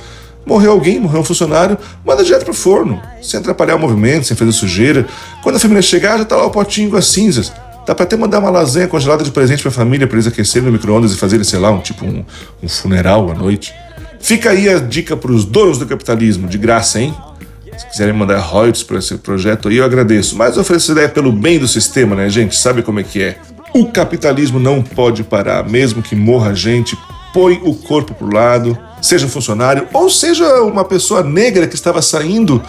Morreu 0.45 0.71
alguém, 0.71 0.99
morreu 0.99 1.21
um 1.21 1.23
funcionário, 1.23 1.77
manda 2.05 2.23
direto 2.23 2.45
pro 2.45 2.53
forno, 2.53 3.01
sem 3.21 3.39
atrapalhar 3.39 3.75
o 3.75 3.79
movimento, 3.79 4.25
sem 4.25 4.35
fazer 4.35 4.51
sujeira. 4.51 5.05
Quando 5.43 5.57
a 5.57 5.59
família 5.59 5.81
chegar, 5.81 6.17
já 6.17 6.25
tá 6.25 6.35
lá 6.35 6.45
o 6.45 6.51
potinho 6.51 6.89
com 6.89 6.97
as 6.97 7.05
cinzas. 7.05 7.51
Dá 7.85 7.95
pra 7.95 8.03
até 8.03 8.15
mandar 8.15 8.39
uma 8.39 8.49
lasanha 8.49 8.87
congelada 8.87 9.23
de 9.23 9.31
presente 9.31 9.61
pra 9.61 9.71
família 9.71 10.07
pra 10.07 10.15
eles 10.15 10.27
aquecerem 10.27 10.67
no 10.67 10.71
micro-ondas 10.71 11.13
e 11.13 11.17
fazerem, 11.17 11.43
sei 11.43 11.59
lá, 11.59 11.71
um 11.71 11.79
tipo 11.79 12.05
um, 12.05 12.23
um 12.61 12.69
funeral 12.69 13.31
à 13.31 13.33
noite. 13.33 13.73
Fica 14.19 14.51
aí 14.51 14.69
a 14.69 14.79
dica 14.79 15.15
pros 15.15 15.45
donos 15.45 15.77
do 15.77 15.85
capitalismo, 15.85 16.47
de 16.47 16.57
graça, 16.57 16.99
hein? 16.99 17.13
Se 17.77 17.87
quiserem 17.87 18.13
mandar 18.13 18.39
royalties 18.39 18.83
para 18.83 18.99
esse 18.99 19.15
projeto 19.17 19.69
aí, 19.69 19.77
eu 19.77 19.85
agradeço. 19.85 20.35
Mas 20.35 20.57
oferecer 20.57 20.91
ideia 20.91 21.09
pelo 21.09 21.31
bem 21.31 21.57
do 21.57 21.67
sistema, 21.67 22.15
né, 22.15 22.29
gente? 22.29 22.55
Sabe 22.55 22.81
como 22.81 22.99
é 22.99 23.03
que 23.03 23.21
é? 23.21 23.37
O 23.73 23.85
capitalismo 23.85 24.59
não 24.59 24.81
pode 24.81 25.23
parar, 25.23 25.63
mesmo 25.67 26.01
que 26.01 26.15
morra 26.15 26.53
gente, 26.53 26.97
põe 27.33 27.61
o 27.63 27.73
corpo 27.73 28.13
pro 28.13 28.33
lado, 28.33 28.77
seja 29.01 29.27
funcionário 29.27 29.87
ou 29.93 30.09
seja 30.09 30.61
uma 30.61 30.83
pessoa 30.83 31.23
negra 31.23 31.67
que 31.67 31.75
estava 31.75 32.01
saindo 32.01 32.61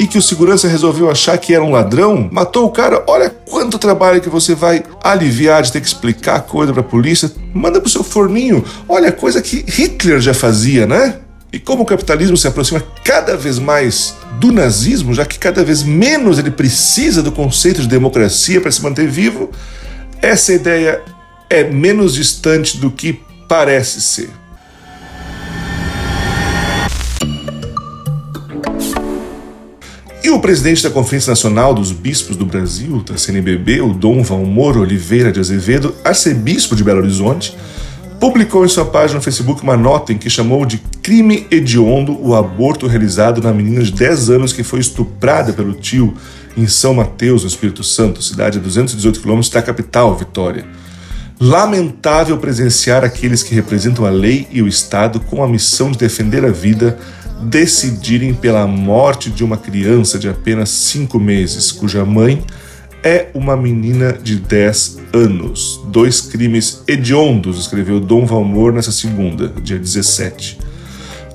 e 0.00 0.06
que 0.06 0.16
o 0.16 0.22
segurança 0.22 0.66
resolveu 0.66 1.10
achar 1.10 1.36
que 1.36 1.54
era 1.54 1.62
um 1.62 1.72
ladrão, 1.72 2.26
matou 2.32 2.64
o 2.64 2.70
cara. 2.70 3.04
Olha 3.06 3.28
quanto 3.28 3.78
trabalho 3.78 4.22
que 4.22 4.30
você 4.30 4.54
vai 4.54 4.82
aliviar 5.04 5.62
de 5.62 5.70
ter 5.70 5.80
que 5.82 5.86
explicar 5.86 6.40
coisa 6.40 6.72
para 6.72 6.80
a 6.80 6.84
polícia. 6.84 7.30
Manda 7.52 7.82
pro 7.82 7.90
seu 7.90 8.02
forninho. 8.02 8.64
Olha, 8.88 9.12
coisa 9.12 9.42
que 9.42 9.62
Hitler 9.68 10.18
já 10.18 10.32
fazia, 10.32 10.86
né? 10.86 11.16
E 11.52 11.58
como 11.58 11.82
o 11.82 11.86
capitalismo 11.86 12.34
se 12.34 12.48
aproxima 12.48 12.82
cada 13.04 13.36
vez 13.36 13.58
mais 13.58 14.14
do 14.38 14.50
nazismo, 14.50 15.12
já 15.12 15.26
que 15.26 15.38
cada 15.38 15.62
vez 15.62 15.82
menos 15.82 16.38
ele 16.38 16.50
precisa 16.50 17.22
do 17.22 17.30
conceito 17.30 17.82
de 17.82 17.88
democracia 17.88 18.58
para 18.58 18.72
se 18.72 18.82
manter 18.82 19.06
vivo, 19.06 19.50
essa 20.22 20.50
ideia 20.54 21.02
é 21.50 21.64
menos 21.64 22.14
distante 22.14 22.78
do 22.78 22.90
que 22.90 23.20
parece 23.46 24.00
ser. 24.00 24.30
E 30.30 30.32
o 30.32 30.38
presidente 30.38 30.84
da 30.84 30.90
Conferência 30.90 31.32
Nacional 31.32 31.74
dos 31.74 31.90
Bispos 31.90 32.36
do 32.36 32.46
Brasil, 32.46 33.02
da 33.02 33.18
CNBB, 33.18 33.80
o 33.80 33.92
Dom 33.92 34.22
Valmor 34.22 34.76
Oliveira 34.76 35.32
de 35.32 35.40
Azevedo, 35.40 35.92
arcebispo 36.04 36.76
de 36.76 36.84
Belo 36.84 37.00
Horizonte, 37.00 37.52
publicou 38.20 38.64
em 38.64 38.68
sua 38.68 38.84
página 38.84 39.16
no 39.16 39.24
Facebook 39.24 39.60
uma 39.60 39.76
nota 39.76 40.12
em 40.12 40.18
que 40.18 40.30
chamou 40.30 40.64
de 40.64 40.78
crime 41.02 41.48
hediondo 41.50 42.16
o 42.24 42.36
aborto 42.36 42.86
realizado 42.86 43.42
na 43.42 43.52
menina 43.52 43.82
de 43.82 43.90
10 43.90 44.30
anos 44.30 44.52
que 44.52 44.62
foi 44.62 44.78
estuprada 44.78 45.52
pelo 45.52 45.72
tio 45.72 46.14
em 46.56 46.68
São 46.68 46.94
Mateus, 46.94 47.42
no 47.42 47.48
Espírito 47.48 47.82
Santo, 47.82 48.22
cidade 48.22 48.56
a 48.56 48.62
218 48.62 49.18
quilômetros 49.18 49.50
da 49.50 49.60
capital, 49.60 50.16
Vitória. 50.16 50.64
Lamentável 51.40 52.38
presenciar 52.38 53.02
aqueles 53.02 53.42
que 53.42 53.52
representam 53.52 54.06
a 54.06 54.10
lei 54.10 54.46
e 54.52 54.62
o 54.62 54.68
Estado 54.68 55.18
com 55.18 55.42
a 55.42 55.48
missão 55.48 55.90
de 55.90 55.98
defender 55.98 56.44
a 56.44 56.52
vida 56.52 56.96
decidirem 57.42 58.34
pela 58.34 58.66
morte 58.66 59.30
de 59.30 59.42
uma 59.42 59.56
criança 59.56 60.18
de 60.18 60.28
apenas 60.28 60.68
5 60.70 61.18
meses, 61.18 61.72
cuja 61.72 62.04
mãe 62.04 62.44
é 63.02 63.28
uma 63.34 63.56
menina 63.56 64.12
de 64.12 64.36
10 64.36 64.98
anos. 65.12 65.80
Dois 65.86 66.20
crimes 66.20 66.82
hediondos, 66.86 67.58
escreveu 67.58 67.98
Dom 67.98 68.26
Valmor 68.26 68.72
nessa 68.72 68.92
segunda, 68.92 69.48
dia 69.62 69.78
17. 69.78 70.58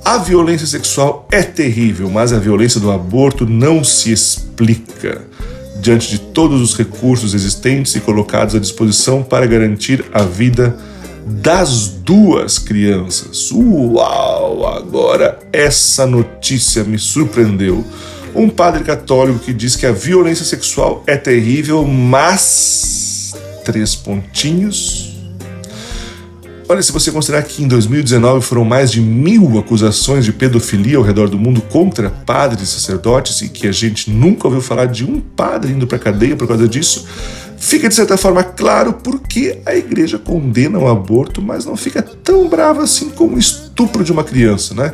A 0.03 0.19
violência 0.19 0.67
sexual 0.67 1.27
é 1.31 1.41
terrível, 1.41 2.09
mas 2.09 2.31
a 2.31 2.37
violência 2.37 2.79
do 2.79 2.91
aborto 2.91 3.45
não 3.47 3.83
se 3.83 4.11
explica 4.11 5.23
diante 5.81 6.09
de 6.09 6.19
todos 6.19 6.61
os 6.61 6.77
recursos 6.77 7.33
existentes 7.33 7.95
e 7.95 7.99
colocados 7.99 8.55
à 8.55 8.59
disposição 8.59 9.23
para 9.23 9.45
garantir 9.47 10.05
a 10.13 10.21
vida 10.21 10.77
das 11.25 11.87
duas 11.87 12.59
crianças. 12.59 13.51
Uau! 13.51 14.67
Agora 14.67 15.39
essa 15.51 16.05
notícia 16.05 16.83
me 16.83 16.99
surpreendeu. 16.99 17.83
Um 18.35 18.49
padre 18.49 18.83
católico 18.83 19.39
que 19.39 19.53
diz 19.53 19.75
que 19.75 19.85
a 19.85 19.91
violência 19.91 20.45
sexual 20.45 21.03
é 21.07 21.17
terrível, 21.17 21.83
mas. 21.85 23.33
Três 23.63 23.95
pontinhos. 23.95 25.15
Olha, 26.67 26.81
se 26.81 26.91
você 26.91 27.11
considerar 27.11 27.43
que 27.43 27.63
em 27.63 27.67
2019 27.67 28.43
foram 28.43 28.65
mais 28.65 28.91
de 28.91 28.99
mil 28.99 29.59
acusações 29.59 30.25
de 30.25 30.33
pedofilia 30.33 30.97
ao 30.97 31.03
redor 31.03 31.29
do 31.29 31.37
mundo 31.37 31.61
contra 31.61 32.09
padres 32.09 32.63
e 32.63 32.71
sacerdotes 32.71 33.41
e 33.41 33.49
que 33.49 33.67
a 33.67 33.71
gente 33.71 34.09
nunca 34.09 34.47
ouviu 34.47 34.61
falar 34.61 34.87
de 34.87 35.05
um 35.05 35.19
padre 35.19 35.73
indo 35.73 35.85
para 35.85 35.99
cadeia 35.99 36.35
por 36.35 36.47
causa 36.47 36.67
disso, 36.67 37.05
fica 37.57 37.89
de 37.89 37.95
certa 37.95 38.17
forma 38.17 38.43
claro 38.43 38.93
porque 38.93 39.59
a 39.65 39.75
igreja 39.75 40.17
condena 40.17 40.77
o 40.79 40.87
aborto, 40.87 41.41
mas 41.41 41.65
não 41.65 41.75
fica 41.75 42.01
tão 42.01 42.47
brava 42.47 42.83
assim 42.83 43.09
como 43.09 43.35
o 43.35 43.39
estupro 43.39 44.03
de 44.03 44.11
uma 44.11 44.23
criança, 44.23 44.73
né? 44.73 44.93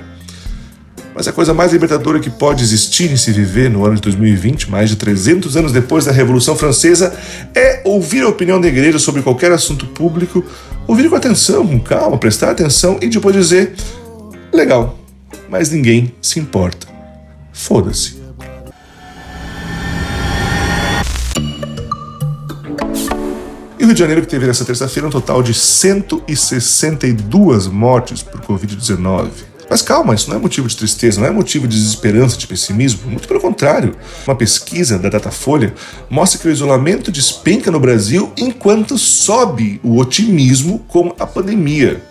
Mas 1.14 1.28
a 1.28 1.34
coisa 1.34 1.54
mais 1.54 1.74
libertadora 1.74 2.20
que 2.20 2.30
pode 2.30 2.64
existir 2.64 3.12
em 3.12 3.18
se 3.18 3.32
viver 3.32 3.70
no 3.70 3.86
ano 3.86 3.96
de 3.96 4.02
2020, 4.02 4.72
mais 4.72 4.90
de 4.90 4.96
300 4.96 5.58
anos 5.58 5.72
depois 5.72 6.06
da 6.06 6.12
Revolução 6.12 6.56
Francesa, 6.56 7.14
é 7.54 7.82
ouvir 7.84 8.24
a 8.24 8.30
opinião 8.30 8.62
da 8.62 8.68
igreja 8.68 8.98
sobre 8.98 9.22
qualquer 9.22 9.52
assunto 9.52 9.86
público, 9.88 10.44
ouvir 10.88 11.10
com 11.10 11.16
atenção, 11.16 11.68
com 11.68 11.80
calma, 11.80 12.18
prestar 12.18 12.52
atenção 12.52 12.98
e 13.02 13.08
depois 13.08 13.36
dizer: 13.36 13.74
legal, 14.54 14.98
mas 15.50 15.70
ninguém 15.70 16.16
se 16.22 16.40
importa. 16.40 16.88
Foda-se. 17.52 18.21
E 23.82 23.84
o 23.84 23.88
Rio 23.88 23.96
de 23.96 24.00
Janeiro, 24.00 24.22
que 24.22 24.28
teve 24.28 24.46
nessa 24.46 24.64
terça-feira 24.64 25.08
um 25.08 25.10
total 25.10 25.42
de 25.42 25.56
162 25.56 27.66
mortes 27.66 28.22
por 28.22 28.40
Covid-19. 28.42 29.30
Mas 29.68 29.82
calma, 29.82 30.14
isso 30.14 30.30
não 30.30 30.38
é 30.38 30.40
motivo 30.40 30.68
de 30.68 30.78
tristeza, 30.78 31.20
não 31.20 31.26
é 31.26 31.32
motivo 31.32 31.68
de 31.68 31.76
desesperança, 31.76 32.38
de 32.38 32.46
pessimismo. 32.46 33.10
Muito 33.10 33.28
pelo 33.28 33.40
contrário. 33.40 33.96
Uma 34.28 34.36
pesquisa 34.36 35.00
da 35.00 35.10
Datafolha 35.10 35.74
mostra 36.12 36.40
que 36.40 36.48
o 36.48 36.52
isolamento 36.52 37.12
despenca 37.12 37.72
no 37.72 37.80
Brasil 37.80 38.32
enquanto 38.38 39.00
sobe 39.00 39.82
o 39.84 39.98
otimismo 39.98 40.86
com 40.88 41.16
a 41.18 41.26
pandemia. 41.26 42.04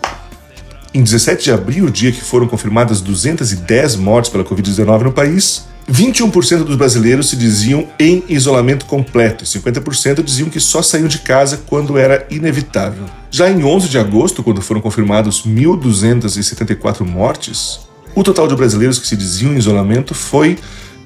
Em 0.92 1.04
17 1.04 1.44
de 1.44 1.52
abril, 1.52 1.88
dia 1.88 2.10
que 2.10 2.20
foram 2.20 2.48
confirmadas 2.48 3.00
210 3.00 3.94
mortes 3.94 4.28
pela 4.28 4.42
Covid-19 4.42 5.02
no 5.02 5.12
país, 5.12 5.69
21% 5.90 6.64
dos 6.64 6.76
brasileiros 6.76 7.28
se 7.28 7.36
diziam 7.36 7.88
em 7.98 8.22
isolamento 8.28 8.86
completo 8.86 9.42
e 9.42 9.46
50% 9.46 10.22
diziam 10.22 10.48
que 10.48 10.60
só 10.60 10.82
saíam 10.82 11.08
de 11.08 11.18
casa 11.18 11.62
quando 11.66 11.98
era 11.98 12.26
inevitável. 12.30 13.06
Já 13.30 13.50
em 13.50 13.64
11 13.64 13.88
de 13.88 13.98
agosto, 13.98 14.42
quando 14.42 14.62
foram 14.62 14.80
confirmados 14.80 15.42
1.274 15.42 17.04
mortes, 17.04 17.80
o 18.14 18.22
total 18.22 18.46
de 18.46 18.54
brasileiros 18.54 18.98
que 18.98 19.06
se 19.06 19.16
diziam 19.16 19.52
em 19.52 19.58
isolamento 19.58 20.14
foi 20.14 20.58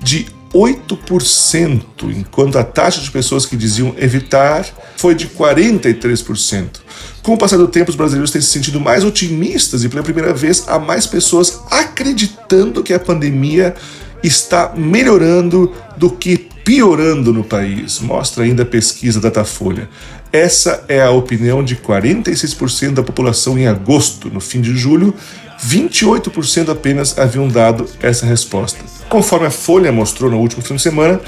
de 0.02 0.26
8%, 0.54 1.82
enquanto 2.16 2.56
a 2.56 2.62
taxa 2.62 3.00
de 3.00 3.10
pessoas 3.10 3.44
que 3.44 3.56
diziam 3.56 3.92
evitar 3.98 4.64
foi 4.96 5.14
de 5.14 5.26
43%. 5.26 6.66
Com 7.22 7.34
o 7.34 7.38
passar 7.38 7.56
do 7.56 7.66
tempo, 7.66 7.90
os 7.90 7.96
brasileiros 7.96 8.30
têm 8.30 8.40
se 8.40 8.48
sentido 8.48 8.80
mais 8.80 9.02
otimistas 9.02 9.82
e, 9.82 9.88
pela 9.88 10.02
primeira 10.02 10.32
vez, 10.32 10.64
há 10.68 10.78
mais 10.78 11.06
pessoas 11.06 11.60
acreditando 11.70 12.84
que 12.84 12.92
a 12.92 13.00
pandemia 13.00 13.74
está 14.26 14.72
melhorando 14.74 15.72
do 15.96 16.10
que 16.10 16.36
piorando 16.64 17.32
no 17.32 17.44
país, 17.44 18.00
mostra 18.00 18.44
ainda 18.44 18.62
a 18.62 18.66
pesquisa 18.66 19.20
Datafolha. 19.20 19.88
Essa 20.32 20.84
é 20.88 21.00
a 21.00 21.10
opinião 21.10 21.62
de 21.62 21.76
46% 21.76 22.94
da 22.94 23.02
população 23.02 23.58
em 23.58 23.66
agosto. 23.66 24.30
No 24.30 24.40
fim 24.40 24.60
de 24.60 24.74
julho, 24.74 25.14
28% 25.64 26.70
apenas 26.70 27.18
haviam 27.18 27.46
dado 27.46 27.86
essa 28.02 28.26
resposta. 28.26 28.80
Conforme 29.08 29.46
a 29.46 29.50
Folha 29.50 29.92
mostrou 29.92 30.30
no 30.30 30.38
último 30.38 30.62
fim 30.62 30.74
de 30.74 30.82
semana, 30.82 31.20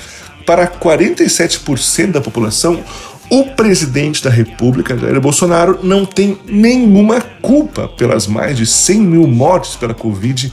para 0.44 0.66
47% 0.66 2.12
da 2.12 2.20
população, 2.20 2.82
o 3.28 3.44
presidente 3.44 4.22
da 4.22 4.30
República, 4.30 4.96
Jair 4.96 5.20
Bolsonaro, 5.20 5.80
não 5.82 6.04
tem 6.04 6.38
nenhuma 6.46 7.20
culpa 7.20 7.88
pelas 7.88 8.26
mais 8.26 8.56
de 8.56 8.64
100 8.64 9.00
mil 9.00 9.26
mortes 9.26 9.76
pela 9.76 9.94
Covid 9.94 10.52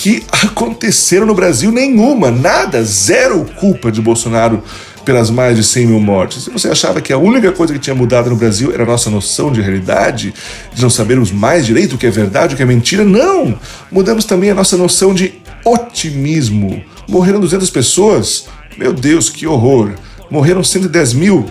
que 0.00 0.24
aconteceram 0.32 1.26
no 1.26 1.34
Brasil. 1.34 1.70
Nenhuma, 1.70 2.30
nada, 2.30 2.82
zero 2.82 3.44
culpa 3.56 3.92
de 3.92 4.00
Bolsonaro 4.00 4.62
pelas 5.04 5.30
mais 5.30 5.58
de 5.58 5.62
100 5.62 5.88
mil 5.88 6.00
mortes. 6.00 6.44
Se 6.44 6.50
você 6.50 6.68
achava 6.68 7.02
que 7.02 7.12
a 7.12 7.18
única 7.18 7.52
coisa 7.52 7.74
que 7.74 7.78
tinha 7.78 7.94
mudado 7.94 8.30
no 8.30 8.36
Brasil 8.36 8.72
era 8.72 8.82
a 8.82 8.86
nossa 8.86 9.10
noção 9.10 9.52
de 9.52 9.60
realidade, 9.60 10.32
de 10.72 10.80
não 10.80 10.88
sabermos 10.88 11.30
mais 11.30 11.66
direito 11.66 11.96
o 11.96 11.98
que 11.98 12.06
é 12.06 12.10
verdade, 12.10 12.54
o 12.54 12.56
que 12.56 12.62
é 12.62 12.66
mentira, 12.66 13.04
não! 13.04 13.58
Mudamos 13.92 14.24
também 14.24 14.50
a 14.50 14.54
nossa 14.54 14.74
noção 14.74 15.12
de 15.12 15.34
otimismo. 15.66 16.82
Morreram 17.06 17.38
200 17.38 17.68
pessoas? 17.68 18.46
Meu 18.78 18.94
Deus, 18.94 19.28
que 19.28 19.46
horror! 19.46 19.92
Morreram 20.30 20.64
110 20.64 21.12
mil? 21.12 21.50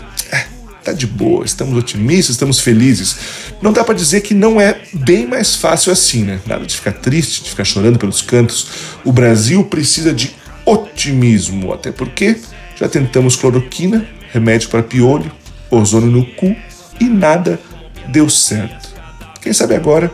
Tá 0.84 0.94
de 0.94 1.06
boa, 1.06 1.46
estamos 1.46 1.78
otimistas, 1.78 2.32
estamos 2.32 2.60
felizes. 2.60 3.18
Não 3.62 3.74
dá 3.74 3.84
para 3.84 3.96
dizer 3.96 4.22
que 4.22 4.34
não 4.34 4.60
é 4.60 4.80
bem 4.94 5.28
mais 5.28 5.56
fácil 5.56 5.92
assim, 5.92 6.24
né? 6.24 6.40
Nada 6.46 6.66
de 6.66 6.76
ficar 6.76 6.94
triste, 6.94 7.44
de 7.44 7.50
ficar 7.50 7.66
chorando 7.66 8.00
pelos 8.00 8.22
cantos. 8.22 8.68
O 9.04 9.12
Brasil 9.12 9.64
precisa 9.66 10.14
de 10.14 10.36
otimismo, 10.66 11.74
até 11.74 11.92
porque 11.92 12.38
já 12.76 12.88
tentamos 12.88 13.36
cloroquina, 13.36 14.08
remédio 14.32 14.70
para 14.70 14.82
piolho, 14.82 15.32
ozônio 15.70 16.10
no 16.10 16.26
cu 16.26 16.56
e 17.00 17.06
nada 17.06 17.60
deu 18.08 18.30
certo. 18.30 18.90
Quem 19.42 19.52
sabe 19.52 19.76
agora 19.76 20.12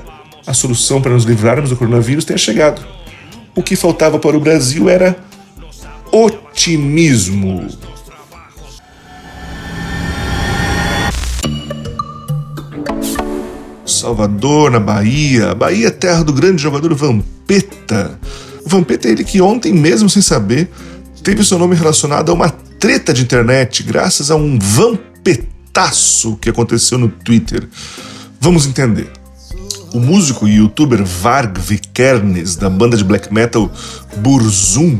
a 0.47 0.53
solução 0.53 1.01
para 1.01 1.13
nos 1.13 1.25
livrarmos 1.25 1.69
do 1.69 1.77
coronavírus 1.77 2.25
tenha 2.25 2.37
chegado. 2.37 2.85
O 3.55 3.63
que 3.63 3.75
faltava 3.75 4.19
para 4.19 4.35
o 4.35 4.39
Brasil 4.39 4.89
era 4.89 5.15
otimismo. 6.11 7.67
Salvador, 14.05 14.69
na 14.69 14.79
Bahia. 14.79 15.55
Bahia 15.55 15.87
é 15.87 15.89
terra 15.89 16.23
do 16.23 16.31
grande 16.31 16.61
jogador 16.61 16.93
Vampeta. 16.93 18.19
O 18.63 18.69
Vampeta 18.69 19.07
é 19.07 19.11
ele 19.11 19.23
que 19.23 19.41
ontem, 19.41 19.73
mesmo 19.73 20.07
sem 20.07 20.21
saber, 20.21 20.69
teve 21.23 21.43
seu 21.43 21.57
nome 21.57 21.75
relacionado 21.75 22.29
a 22.29 22.33
uma 22.35 22.51
treta 22.79 23.11
de 23.11 23.23
internet 23.23 23.81
graças 23.81 24.29
a 24.29 24.35
um 24.35 24.59
vampetaço 24.59 26.37
que 26.37 26.51
aconteceu 26.51 26.99
no 26.99 27.09
Twitter. 27.09 27.67
Vamos 28.39 28.67
entender. 28.67 29.09
O 29.91 29.99
músico 29.99 30.47
e 30.47 30.57
youtuber 30.57 31.03
Varg 31.03 31.57
Vikernes, 31.57 32.55
da 32.55 32.69
banda 32.69 32.95
de 32.95 33.03
black 33.03 33.33
metal 33.33 33.71
Burzum, 34.17 34.99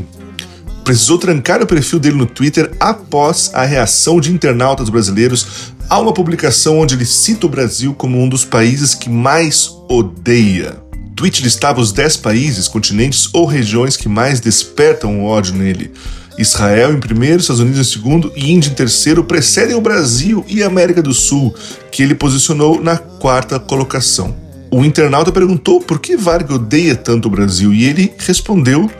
precisou 0.82 1.16
trancar 1.16 1.62
o 1.62 1.66
perfil 1.66 2.00
dele 2.00 2.16
no 2.16 2.26
Twitter 2.26 2.72
após 2.80 3.52
a 3.54 3.64
reação 3.64 4.20
de 4.20 4.32
internautas 4.32 4.88
brasileiros 4.88 5.74
a 5.88 5.98
uma 6.00 6.12
publicação 6.12 6.78
onde 6.78 6.94
ele 6.94 7.04
cita 7.04 7.46
o 7.46 7.48
Brasil 7.48 7.94
como 7.94 8.20
um 8.20 8.28
dos 8.28 8.44
países 8.44 8.94
que 8.94 9.08
mais 9.08 9.70
odeia. 9.88 10.76
O 11.10 11.14
tweet 11.16 11.42
listava 11.42 11.80
os 11.80 11.92
10 11.92 12.18
países, 12.18 12.68
continentes 12.68 13.28
ou 13.32 13.46
regiões 13.46 13.96
que 13.96 14.08
mais 14.08 14.40
despertam 14.40 15.20
o 15.20 15.24
ódio 15.24 15.54
nele. 15.54 15.92
Israel 16.38 16.92
em 16.92 17.00
primeiro, 17.00 17.40
Estados 17.40 17.60
Unidos 17.60 17.80
em 17.80 17.90
segundo 17.90 18.30
e 18.36 18.52
Índia 18.52 18.68
em 18.68 18.74
terceiro 18.74 19.24
precedem 19.24 19.74
o 19.74 19.80
Brasil 19.80 20.44
e 20.46 20.62
a 20.62 20.66
América 20.66 21.00
do 21.00 21.14
Sul, 21.14 21.54
que 21.90 22.02
ele 22.02 22.14
posicionou 22.14 22.82
na 22.82 22.98
quarta 22.98 23.58
colocação. 23.58 24.36
O 24.70 24.84
internauta 24.84 25.32
perguntou 25.32 25.80
por 25.80 25.98
que 25.98 26.16
Vargas 26.16 26.56
odeia 26.56 26.94
tanto 26.94 27.28
o 27.28 27.30
Brasil 27.30 27.72
e 27.72 27.84
ele 27.84 28.12
respondeu: 28.18 28.90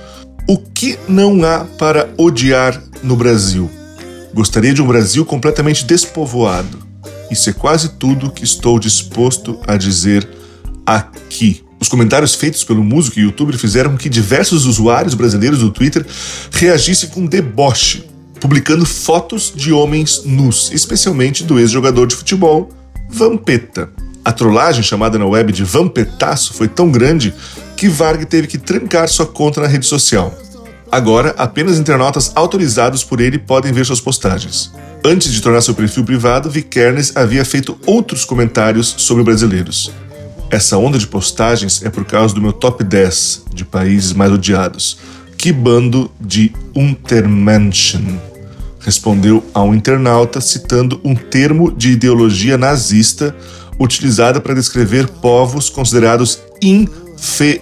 O 0.49 0.57
que 0.57 0.99
não 1.07 1.44
há 1.44 1.66
para 1.77 2.09
odiar 2.16 2.81
no 3.03 3.16
Brasil? 3.16 3.70
Gostaria 4.37 4.75
de 4.75 4.83
um 4.83 4.87
Brasil 4.87 5.25
completamente 5.25 5.87
despovoado. 5.87 6.79
Isso 7.31 7.49
é 7.49 7.55
quase 7.55 7.88
tudo 7.99 8.31
que 8.31 8.44
estou 8.44 8.79
disposto 8.79 9.59
a 9.66 9.79
dizer 9.79 10.29
aqui. 10.85 11.64
Os 11.81 11.88
comentários 11.88 12.35
feitos 12.35 12.62
pelo 12.62 12.85
músico 12.85 13.18
e 13.18 13.22
youtuber 13.22 13.57
fizeram 13.57 13.96
que 13.96 14.11
diversos 14.11 14.66
usuários 14.66 15.14
brasileiros 15.14 15.61
do 15.61 15.70
Twitter 15.70 16.05
reagissem 16.51 17.09
com 17.09 17.25
deboche, 17.25 18.05
publicando 18.38 18.85
fotos 18.85 19.51
de 19.57 19.72
homens 19.72 20.22
nus, 20.27 20.70
especialmente 20.70 21.42
do 21.42 21.59
ex-jogador 21.59 22.07
de 22.07 22.14
futebol 22.14 22.68
Vampeta. 23.09 23.88
A 24.22 24.33
trollagem 24.33 24.83
chamada 24.83 25.18
na 25.18 25.25
web 25.25 25.51
de 25.51 25.64
Vampetaço 25.64 26.53
foi 26.53 26.68
tão 26.68 26.90
grande 26.90 27.33
que 27.75 27.88
Varg 27.88 28.27
teve 28.27 28.49
que 28.49 28.59
trancar 28.59 29.09
sua 29.09 29.25
conta 29.25 29.62
na 29.62 29.66
rede 29.66 29.87
social. 29.87 30.37
Agora, 30.90 31.35
apenas 31.37 31.79
internautas 31.79 32.33
autorizados 32.35 33.03
por 33.03 33.20
ele 33.20 33.38
podem 33.38 33.72
ver 33.72 33.85
suas 33.85 34.01
postagens. 34.01 34.72
Antes 35.05 35.33
de 35.33 35.40
tornar 35.40 35.61
seu 35.61 35.75
perfil 35.75 36.05
privado, 36.05 36.51
Vikernes 36.51 37.16
havia 37.16 37.44
feito 37.44 37.79
outros 37.87 38.25
comentários 38.25 38.94
sobre 38.99 39.22
brasileiros. 39.22 39.92
Essa 40.51 40.79
onda 40.79 40.99
de 40.99 41.07
postagens 41.07 41.83
é 41.85 41.90
por 41.90 42.05
causa 42.05 42.35
do 42.35 42.40
meu 42.40 42.53
top 42.53 42.83
10 42.85 43.46
de 43.53 43.64
países 43.64 44.12
mais 44.12 44.33
odiados. 44.33 44.99
Que 45.37 45.53
bando 45.53 46.11
de 46.20 46.53
Untermenschen! 46.75 48.20
Respondeu 48.81 49.44
a 49.53 49.62
um 49.62 49.75
internauta 49.75 50.40
citando 50.40 51.01
um 51.03 51.14
termo 51.16 51.72
de 51.72 51.90
ideologia 51.90 52.57
nazista 52.57 53.35
utilizada 53.79 54.40
para 54.40 54.55
descrever 54.55 55.09
povos 55.09 55.68
considerados 55.68 56.38
inferiores. 56.62 57.57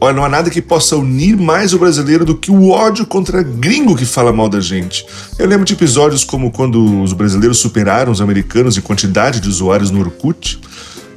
Olha, 0.00 0.14
não 0.14 0.24
há 0.24 0.28
nada 0.28 0.48
que 0.48 0.62
possa 0.62 0.96
unir 0.96 1.36
mais 1.36 1.72
o 1.72 1.78
brasileiro 1.78 2.24
do 2.24 2.36
que 2.36 2.52
o 2.52 2.70
ódio 2.70 3.04
contra 3.04 3.42
gringo 3.42 3.96
que 3.96 4.06
fala 4.06 4.32
mal 4.32 4.48
da 4.48 4.60
gente. 4.60 5.04
Eu 5.36 5.48
lembro 5.48 5.64
de 5.64 5.72
episódios 5.72 6.22
como 6.22 6.52
quando 6.52 7.02
os 7.02 7.12
brasileiros 7.12 7.58
superaram 7.58 8.12
os 8.12 8.20
americanos 8.20 8.76
em 8.76 8.80
quantidade 8.80 9.40
de 9.40 9.48
usuários 9.48 9.90
no 9.90 9.98
Orkut. 9.98 10.60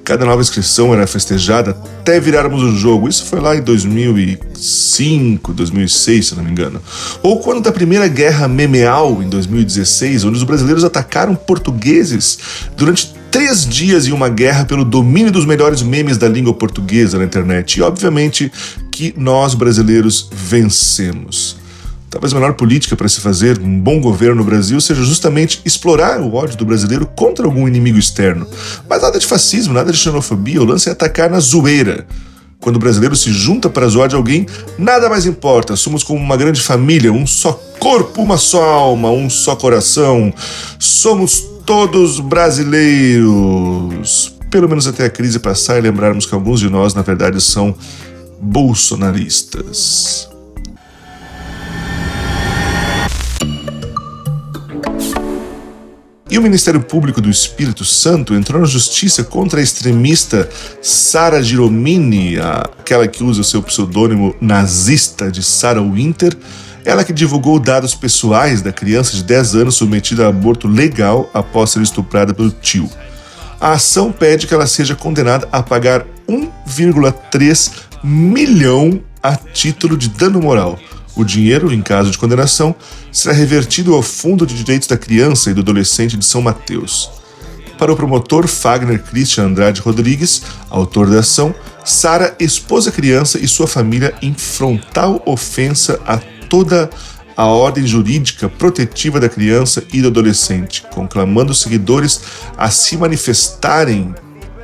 Cada 0.03 0.25
nova 0.25 0.41
inscrição 0.41 0.91
era 0.95 1.05
festejada 1.05 1.77
até 1.99 2.19
virarmos 2.19 2.63
o 2.63 2.75
jogo. 2.75 3.07
Isso 3.07 3.25
foi 3.25 3.39
lá 3.39 3.55
em 3.55 3.61
2005, 3.61 5.53
2006, 5.53 6.27
se 6.27 6.35
não 6.35 6.43
me 6.43 6.49
engano. 6.49 6.81
Ou 7.21 7.39
quando 7.39 7.61
da 7.61 7.71
primeira 7.71 8.07
guerra 8.07 8.47
memeal, 8.47 9.21
em 9.21 9.29
2016, 9.29 10.25
onde 10.25 10.37
os 10.37 10.43
brasileiros 10.43 10.83
atacaram 10.83 11.35
portugueses 11.35 12.39
durante 12.75 13.13
três 13.31 13.65
dias 13.65 14.05
em 14.05 14.11
uma 14.11 14.27
guerra 14.27 14.65
pelo 14.65 14.83
domínio 14.83 15.31
dos 15.31 15.45
melhores 15.45 15.81
memes 15.81 16.17
da 16.17 16.27
língua 16.27 16.53
portuguesa 16.53 17.17
na 17.17 17.23
internet. 17.23 17.77
E 17.77 17.81
obviamente 17.81 18.51
que 18.91 19.13
nós 19.17 19.55
brasileiros 19.55 20.29
vencemos. 20.31 21.55
Talvez 22.09 22.33
a 22.33 22.35
melhor 22.35 22.55
política 22.55 22.93
para 22.97 23.07
se 23.07 23.21
fazer 23.21 23.57
um 23.57 23.79
bom 23.79 24.01
governo 24.01 24.35
no 24.35 24.43
Brasil 24.43 24.81
seja 24.81 25.01
justamente 25.01 25.61
explorar 25.63 26.19
o 26.19 26.35
ódio 26.35 26.57
do 26.57 26.65
brasileiro 26.65 27.05
contra 27.05 27.45
algum 27.45 27.65
inimigo 27.69 27.97
externo. 27.97 28.45
Mas 28.89 29.01
nada 29.01 29.17
de 29.17 29.25
fascismo, 29.25 29.73
nada 29.73 29.93
de 29.93 29.97
xenofobia, 29.97 30.61
o 30.61 30.65
lance 30.65 30.89
é 30.89 30.91
atacar 30.91 31.29
na 31.29 31.39
zoeira. 31.39 32.05
Quando 32.59 32.75
o 32.75 32.79
brasileiro 32.79 33.15
se 33.15 33.31
junta 33.31 33.69
para 33.69 33.87
zoar 33.87 34.09
de 34.09 34.15
alguém, 34.15 34.45
nada 34.77 35.09
mais 35.09 35.25
importa. 35.25 35.77
Somos 35.77 36.03
como 36.03 36.19
uma 36.19 36.35
grande 36.35 36.61
família, 36.61 37.13
um 37.13 37.25
só 37.25 37.53
corpo, 37.79 38.21
uma 38.21 38.37
só 38.37 38.61
alma, 38.61 39.09
um 39.09 39.29
só 39.29 39.55
coração. 39.55 40.33
Somos 40.77 41.50
todos 41.65 42.19
brasileiros. 42.19 44.35
Pelo 44.49 44.67
menos 44.67 44.87
até 44.87 45.05
a 45.05 45.09
crise 45.09 45.39
passar 45.39 45.77
e 45.77 45.81
lembrarmos 45.81 46.25
que 46.25 46.35
alguns 46.35 46.59
de 46.59 46.69
nós, 46.69 46.93
na 46.93 47.01
verdade, 47.01 47.39
são 47.41 47.73
bolsonaristas. 48.41 50.29
E 56.31 56.37
o 56.37 56.41
Ministério 56.41 56.79
Público 56.79 57.19
do 57.19 57.29
Espírito 57.29 57.83
Santo 57.83 58.33
entrou 58.33 58.61
na 58.61 58.67
justiça 58.67 59.21
contra 59.21 59.59
a 59.59 59.63
extremista 59.63 60.49
Sara 60.81 61.43
Giromini, 61.43 62.37
aquela 62.39 63.05
que 63.05 63.21
usa 63.21 63.41
o 63.41 63.43
seu 63.43 63.61
pseudônimo 63.61 64.33
nazista 64.39 65.29
de 65.29 65.43
Sarah 65.43 65.81
Winter, 65.81 66.33
ela 66.85 67.03
que 67.03 67.13
divulgou 67.13 67.59
dados 67.59 67.93
pessoais 67.95 68.61
da 68.61 68.71
criança 68.71 69.15
de 69.15 69.23
10 69.23 69.55
anos 69.55 69.75
submetida 69.75 70.25
a 70.25 70.29
aborto 70.29 70.67
legal 70.67 71.29
após 71.33 71.71
ser 71.71 71.81
estuprada 71.81 72.33
pelo 72.33 72.51
tio. 72.51 72.89
A 73.59 73.73
ação 73.73 74.11
pede 74.11 74.47
que 74.47 74.53
ela 74.53 74.65
seja 74.65 74.95
condenada 74.95 75.47
a 75.51 75.61
pagar 75.61 76.05
1,3 76.27 77.71
milhão 78.03 78.99
a 79.21 79.35
título 79.35 79.95
de 79.95 80.09
dano 80.09 80.41
moral 80.41 80.79
o 81.15 81.23
dinheiro, 81.23 81.73
em 81.73 81.81
caso 81.81 82.09
de 82.09 82.17
condenação, 82.17 82.75
será 83.11 83.33
revertido 83.33 83.93
ao 83.93 84.01
Fundo 84.01 84.45
de 84.45 84.55
Direitos 84.55 84.87
da 84.87 84.97
Criança 84.97 85.51
e 85.51 85.53
do 85.53 85.61
Adolescente 85.61 86.17
de 86.17 86.25
São 86.25 86.41
Mateus. 86.41 87.09
Para 87.77 87.91
o 87.91 87.95
promotor 87.95 88.47
Fagner 88.47 89.01
Christian 89.01 89.45
Andrade 89.45 89.81
Rodrigues, 89.81 90.43
autor 90.69 91.09
da 91.09 91.19
ação, 91.19 91.53
Sara 91.83 92.35
expôs 92.39 92.87
a 92.87 92.91
criança 92.91 93.39
e 93.39 93.47
sua 93.47 93.67
família 93.67 94.13
em 94.21 94.33
frontal 94.33 95.21
ofensa 95.25 95.99
a 96.05 96.19
toda 96.51 96.89
a 97.37 97.45
ordem 97.45 97.87
jurídica 97.87 98.49
protetiva 98.49 99.21
da 99.21 99.29
criança 99.29 99.81
e 99.93 100.01
do 100.01 100.09
adolescente, 100.09 100.83
conclamando 100.93 101.53
os 101.53 101.61
seguidores 101.61 102.19
a 102.57 102.69
se 102.69 102.97
manifestarem 102.97 104.13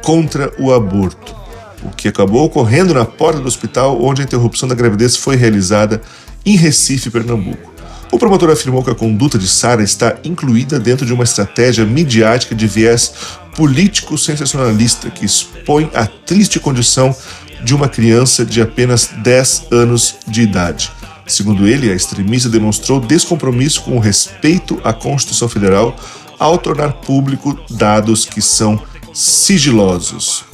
contra 0.04 0.54
o 0.60 0.74
aborto, 0.74 1.34
o 1.82 1.90
que 1.90 2.10
acabou 2.10 2.44
ocorrendo 2.44 2.94
na 2.94 3.06
porta 3.06 3.40
do 3.40 3.48
hospital 3.48 4.04
onde 4.04 4.22
a 4.22 4.26
interrupção 4.26 4.68
da 4.68 4.76
gravidez 4.76 5.16
foi 5.16 5.38
realizada 5.38 6.02
em 6.46 6.58
Recife, 6.58 7.10
Pernambuco. 7.10 7.72
O 8.12 8.20
promotor 8.20 8.50
afirmou 8.50 8.84
que 8.84 8.90
a 8.90 8.96
conduta 8.96 9.38
de 9.38 9.48
Sara 9.48 9.82
está 9.82 10.18
incluída 10.24 10.80
dentro 10.80 11.06
de 11.06 11.14
uma 11.14 11.24
estratégia 11.24 11.86
midiática 11.86 12.54
de 12.54 12.68
viés 12.68 13.14
político 13.56 14.18
sensacionalista 14.18 15.10
que 15.10 15.26
expõe 15.26 15.90
a 15.94 16.06
triste 16.06 16.60
condição 16.60 17.16
de 17.64 17.74
uma 17.74 17.90
criança 17.90 18.46
de 18.46 18.62
apenas 18.62 19.10
10 19.24 19.68
anos 19.72 20.16
de 20.28 20.42
idade. 20.42 20.97
Segundo 21.28 21.68
ele, 21.68 21.92
a 21.92 21.96
extremista 21.96 22.50
demonstrou 22.50 23.00
descompromisso 23.00 23.82
com 23.82 23.98
o 23.98 24.00
respeito 24.00 24.80
à 24.84 24.94
Constituição 24.94 25.50
Federal 25.50 25.96
ao 26.40 26.58
tornar 26.58 26.94
público 26.94 27.60
dados 27.70 28.26
que 28.26 28.42
são 28.42 28.82
sigilosos. 29.14 30.46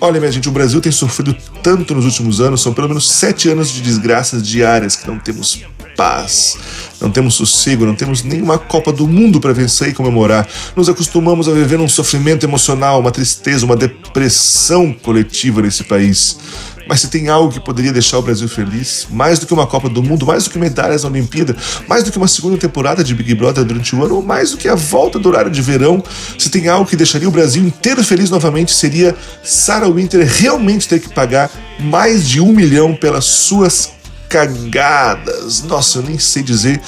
Olha, 0.00 0.20
minha 0.20 0.30
gente, 0.30 0.48
o 0.48 0.52
Brasil 0.52 0.80
tem 0.80 0.92
sofrido 0.92 1.34
tanto 1.62 1.94
nos 1.94 2.04
últimos 2.04 2.40
anos, 2.40 2.60
são 2.60 2.74
pelo 2.74 2.88
menos 2.88 3.10
sete 3.10 3.48
anos 3.48 3.70
de 3.70 3.80
desgraças 3.80 4.46
diárias 4.46 4.96
que 4.96 5.06
não 5.06 5.18
temos 5.18 5.64
paz, 5.96 6.58
não 7.00 7.10
temos 7.10 7.34
sossego, 7.34 7.86
não 7.86 7.94
temos 7.94 8.22
nenhuma 8.22 8.58
Copa 8.58 8.92
do 8.92 9.06
Mundo 9.06 9.40
para 9.40 9.52
vencer 9.52 9.88
e 9.88 9.94
comemorar. 9.94 10.46
Nos 10.76 10.88
acostumamos 10.88 11.48
a 11.48 11.52
viver 11.52 11.80
um 11.80 11.88
sofrimento 11.88 12.44
emocional, 12.44 13.00
uma 13.00 13.10
tristeza, 13.10 13.64
uma 13.64 13.76
depressão 13.76 14.92
coletiva 14.92 15.62
nesse 15.62 15.84
país. 15.84 16.38
Mas 16.86 17.00
se 17.00 17.08
tem 17.08 17.28
algo 17.28 17.52
que 17.52 17.60
poderia 17.60 17.92
deixar 17.92 18.18
o 18.18 18.22
Brasil 18.22 18.48
feliz, 18.48 19.06
mais 19.10 19.38
do 19.38 19.46
que 19.46 19.54
uma 19.54 19.66
Copa 19.66 19.88
do 19.88 20.02
Mundo, 20.02 20.26
mais 20.26 20.44
do 20.44 20.50
que 20.50 20.58
medalhas 20.58 21.02
na 21.02 21.10
Olimpíada, 21.10 21.56
mais 21.88 22.04
do 22.04 22.12
que 22.12 22.18
uma 22.18 22.28
segunda 22.28 22.56
temporada 22.58 23.02
de 23.02 23.14
Big 23.14 23.34
Brother 23.34 23.64
durante 23.64 23.94
o 23.94 24.04
ano, 24.04 24.16
ou 24.16 24.22
mais 24.22 24.50
do 24.50 24.56
que 24.56 24.68
a 24.68 24.74
volta 24.74 25.18
do 25.18 25.28
horário 25.28 25.50
de 25.50 25.62
verão, 25.62 26.02
se 26.38 26.50
tem 26.50 26.68
algo 26.68 26.88
que 26.88 26.96
deixaria 26.96 27.28
o 27.28 27.32
Brasil 27.32 27.62
inteiro 27.62 28.02
feliz 28.04 28.30
novamente, 28.30 28.72
seria 28.72 29.14
Sarah 29.42 29.88
Winter 29.88 30.26
realmente 30.26 30.88
ter 30.88 31.00
que 31.00 31.08
pagar 31.08 31.50
mais 31.78 32.28
de 32.28 32.40
um 32.40 32.52
milhão 32.52 32.94
pelas 32.94 33.24
suas 33.24 33.92
cagadas. 34.28 35.62
Nossa, 35.62 35.98
eu 35.98 36.02
nem 36.02 36.18
sei 36.18 36.42
dizer 36.42 36.80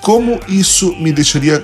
como 0.00 0.40
isso 0.48 0.94
me 0.96 1.12
deixaria 1.12 1.62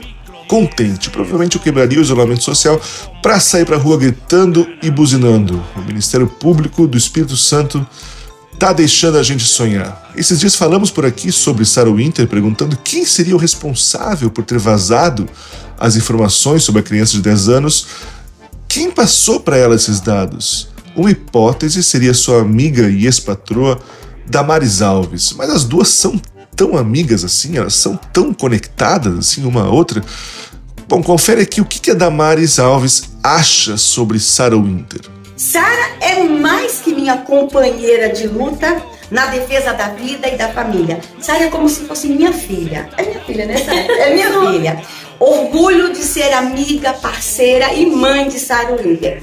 contente. 0.52 1.08
Provavelmente 1.08 1.56
eu 1.56 1.62
quebraria 1.62 1.98
o 1.98 2.02
isolamento 2.02 2.44
social 2.44 2.78
para 3.22 3.40
sair 3.40 3.64
para 3.64 3.76
a 3.76 3.78
rua 3.78 3.96
gritando 3.96 4.68
e 4.82 4.90
buzinando. 4.90 5.64
O 5.74 5.80
Ministério 5.80 6.26
Público 6.26 6.86
do 6.86 6.98
Espírito 6.98 7.38
Santo 7.38 7.86
tá 8.58 8.70
deixando 8.70 9.16
a 9.16 9.22
gente 9.22 9.44
sonhar. 9.44 10.12
Esses 10.14 10.40
dias 10.40 10.54
falamos 10.54 10.90
por 10.90 11.06
aqui 11.06 11.32
sobre 11.32 11.64
Sarah 11.64 11.90
Winter 11.90 12.28
perguntando 12.28 12.76
quem 12.84 13.06
seria 13.06 13.34
o 13.34 13.38
responsável 13.38 14.30
por 14.30 14.44
ter 14.44 14.58
vazado 14.58 15.26
as 15.80 15.96
informações 15.96 16.62
sobre 16.64 16.82
a 16.82 16.84
criança 16.84 17.12
de 17.12 17.22
10 17.22 17.48
anos. 17.48 17.86
Quem 18.68 18.90
passou 18.90 19.40
para 19.40 19.56
ela 19.56 19.74
esses 19.74 20.00
dados? 20.00 20.68
Uma 20.94 21.10
hipótese 21.10 21.82
seria 21.82 22.12
sua 22.12 22.42
amiga 22.42 22.90
e 22.90 23.06
ex-patroa 23.06 23.80
Damares 24.28 24.82
Alves, 24.82 25.32
mas 25.32 25.48
as 25.48 25.64
duas 25.64 25.88
são 25.88 26.20
tão 26.62 26.76
amigas 26.76 27.24
assim, 27.24 27.56
elas 27.58 27.74
são 27.74 27.96
tão 28.12 28.32
conectadas 28.32 29.18
assim 29.18 29.44
uma 29.44 29.64
a 29.64 29.68
outra. 29.68 30.00
Bom, 30.88 31.02
confere 31.02 31.42
aqui 31.42 31.60
o 31.60 31.64
que 31.64 31.90
a 31.90 31.94
Damares 31.94 32.60
Alves 32.60 33.14
acha 33.20 33.76
sobre 33.76 34.20
Sarah 34.20 34.56
Winter. 34.56 35.00
Sara 35.36 35.96
é 36.00 36.22
mais 36.22 36.74
que 36.78 36.94
minha 36.94 37.16
companheira 37.16 38.10
de 38.10 38.28
luta 38.28 38.80
na 39.10 39.26
defesa 39.26 39.72
da 39.72 39.88
vida 39.88 40.28
e 40.28 40.36
da 40.36 40.50
família. 40.50 41.00
Sara 41.18 41.44
é 41.44 41.48
como 41.48 41.68
se 41.68 41.80
fosse 41.80 42.06
minha 42.06 42.32
filha. 42.32 42.88
É 42.96 43.02
minha 43.06 43.20
filha, 43.22 43.44
né, 43.44 43.56
Sara? 43.56 43.80
É 43.80 44.14
minha 44.14 44.30
filha. 44.52 44.82
Orgulho 45.18 45.92
de 45.92 46.04
ser 46.04 46.32
amiga, 46.32 46.92
parceira 46.92 47.74
e 47.74 47.86
mãe 47.86 48.28
de 48.28 48.38
Sara 48.38 48.76
Winter. 48.76 49.20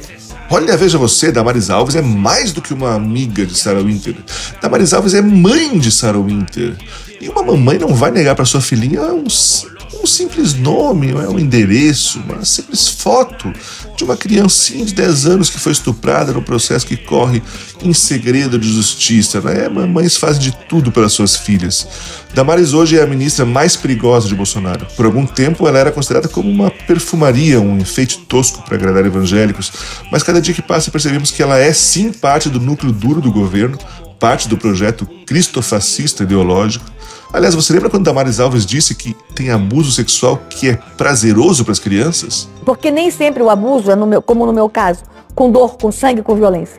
Olha, 0.52 0.76
veja 0.76 0.98
você, 0.98 1.32
Damaris 1.32 1.70
Alves 1.70 1.96
é 1.96 2.02
mais 2.02 2.52
do 2.52 2.62
que 2.62 2.74
uma 2.74 2.96
amiga 2.96 3.46
de 3.46 3.56
Sarah 3.56 3.82
Winter. 3.82 4.16
Damaris 4.60 4.94
Alves 4.94 5.14
é 5.14 5.22
mãe 5.22 5.78
de 5.78 5.92
Sarah 5.92 6.18
Winter. 6.18 6.76
E 7.22 7.28
uma 7.28 7.44
mamãe 7.44 7.78
não 7.78 7.94
vai 7.94 8.12
negar 8.12 8.36
para 8.36 8.46
sua 8.46 8.62
filhinha 8.62 9.02
uns 9.14 9.68
um 10.02 10.06
simples 10.06 10.54
nome, 10.54 11.12
é 11.12 11.28
um 11.28 11.38
endereço, 11.38 12.20
uma 12.20 12.46
simples 12.46 12.88
foto 12.88 13.52
de 13.98 14.04
uma 14.04 14.16
criancinha 14.16 14.86
de 14.86 14.94
10 14.94 15.26
anos 15.26 15.50
que 15.50 15.60
foi 15.60 15.72
estuprada 15.72 16.32
no 16.32 16.42
processo 16.42 16.86
que 16.86 16.96
corre 16.96 17.42
em 17.84 17.94
segredo 17.94 18.58
de 18.58 18.72
justiça. 18.72 19.42
Né? 19.42 19.68
Mamães 19.68 20.16
fazem 20.16 20.42
de 20.42 20.52
tudo 20.70 20.92
pelas 20.92 21.12
suas 21.12 21.36
filhas. 21.36 21.88
Damares 22.34 22.74
hoje 22.74 22.98
é 22.98 23.04
a 23.04 23.08
ministra 23.08 23.46
mais 23.46 23.76
perigosa 23.76 24.28
de 24.28 24.36
Bolsonaro. 24.36 24.88
Por 24.96 25.06
algum 25.06 25.26
tempo 25.26 25.68
ela 25.68 25.80
era 25.80 25.92
considerada 25.92 26.30
como 26.30 26.50
uma 26.50 26.72
perfumaria, 26.72 27.60
um 27.60 27.78
enfeite 27.78 28.20
tosco 28.20 28.64
para 28.64 28.76
agradar 28.76 29.06
evangélicos, 29.06 29.72
mas 30.12 30.24
cada 30.24 30.40
dia 30.40 30.54
que 30.54 30.62
passa 30.62 30.92
percebemos 30.92 31.32
que 31.32 31.42
ela 31.42 31.58
é 31.58 31.74
sim 31.74 32.12
parte 32.12 32.48
do 32.48 32.60
núcleo 32.60 32.94
duro 32.94 33.20
do 33.20 33.32
governo, 33.32 33.78
parte 34.20 34.48
do 34.48 34.58
projeto 34.58 35.08
cristofascista 35.26 36.24
ideológico 36.24 36.86
Aliás, 37.32 37.54
você 37.54 37.72
lembra 37.72 37.92
quando 37.92 38.06
Damares 38.06 38.40
Alves 38.40 38.66
disse 38.66 38.96
que 38.96 39.16
tem 39.36 39.52
abuso 39.52 39.92
sexual 39.92 40.42
que 40.50 40.70
é 40.70 40.80
prazeroso 40.98 41.64
para 41.64 41.72
as 41.72 41.78
crianças? 41.78 42.50
Porque 42.66 42.90
nem 42.90 43.12
sempre 43.12 43.44
o 43.44 43.52
abuso 43.52 43.92
é, 43.92 43.96
no 43.96 44.08
meu, 44.08 44.20
como 44.20 44.48
no 44.48 44.54
meu 44.54 44.68
caso, 44.68 45.04
com 45.36 45.52
dor, 45.52 45.78
com 45.78 45.92
sangue, 45.92 46.24
com 46.24 46.36
violência. 46.36 46.78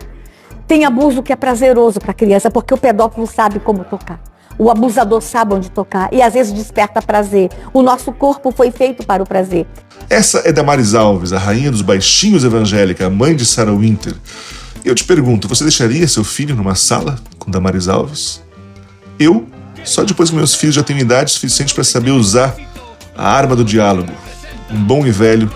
Tem 0.66 0.84
abuso 0.84 1.22
que 1.22 1.32
é 1.32 1.36
prazeroso 1.36 2.00
para 2.00 2.10
a 2.10 2.14
criança, 2.14 2.50
porque 2.50 2.74
o 2.74 2.76
pedófilo 2.76 3.28
sabe 3.28 3.60
como 3.60 3.84
tocar. 3.84 4.20
O 4.58 4.68
abusador 4.68 5.22
sabe 5.22 5.54
onde 5.54 5.70
tocar 5.70 6.12
e 6.12 6.20
às 6.20 6.34
vezes 6.34 6.52
desperta 6.52 7.00
prazer. 7.00 7.48
O 7.72 7.80
nosso 7.80 8.10
corpo 8.10 8.50
foi 8.50 8.72
feito 8.72 9.06
para 9.06 9.22
o 9.22 9.26
prazer. 9.26 9.68
Essa 10.08 10.42
é 10.44 10.50
Damares 10.50 10.94
Alves, 10.94 11.32
a 11.32 11.38
rainha 11.38 11.70
dos 11.70 11.82
baixinhos 11.82 12.42
evangélica, 12.42 13.06
a 13.06 13.10
mãe 13.10 13.36
de 13.36 13.46
Sarah 13.46 13.72
Winter. 13.72 14.14
Eu 14.84 14.94
te 14.94 15.04
pergunto, 15.04 15.46
você 15.46 15.62
deixaria 15.62 16.08
seu 16.08 16.24
filho 16.24 16.54
numa 16.54 16.74
sala 16.74 17.18
com 17.38 17.50
Damares 17.50 17.86
Alves? 17.86 18.42
Eu 19.18 19.46
só 19.84 20.04
depois 20.04 20.30
que 20.30 20.36
meus 20.36 20.54
filhos 20.54 20.74
já 20.74 20.82
têm 20.82 20.98
idade 20.98 21.32
suficiente 21.32 21.74
para 21.74 21.84
saber 21.84 22.10
usar 22.10 22.56
a 23.16 23.30
arma 23.30 23.54
do 23.54 23.64
diálogo, 23.64 24.12
um 24.70 24.82
bom 24.82 25.06
e 25.06 25.10
velho 25.10 25.50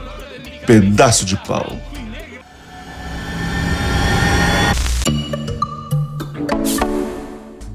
pedaço 0.67 1.25
de 1.25 1.37
pau. 1.47 1.79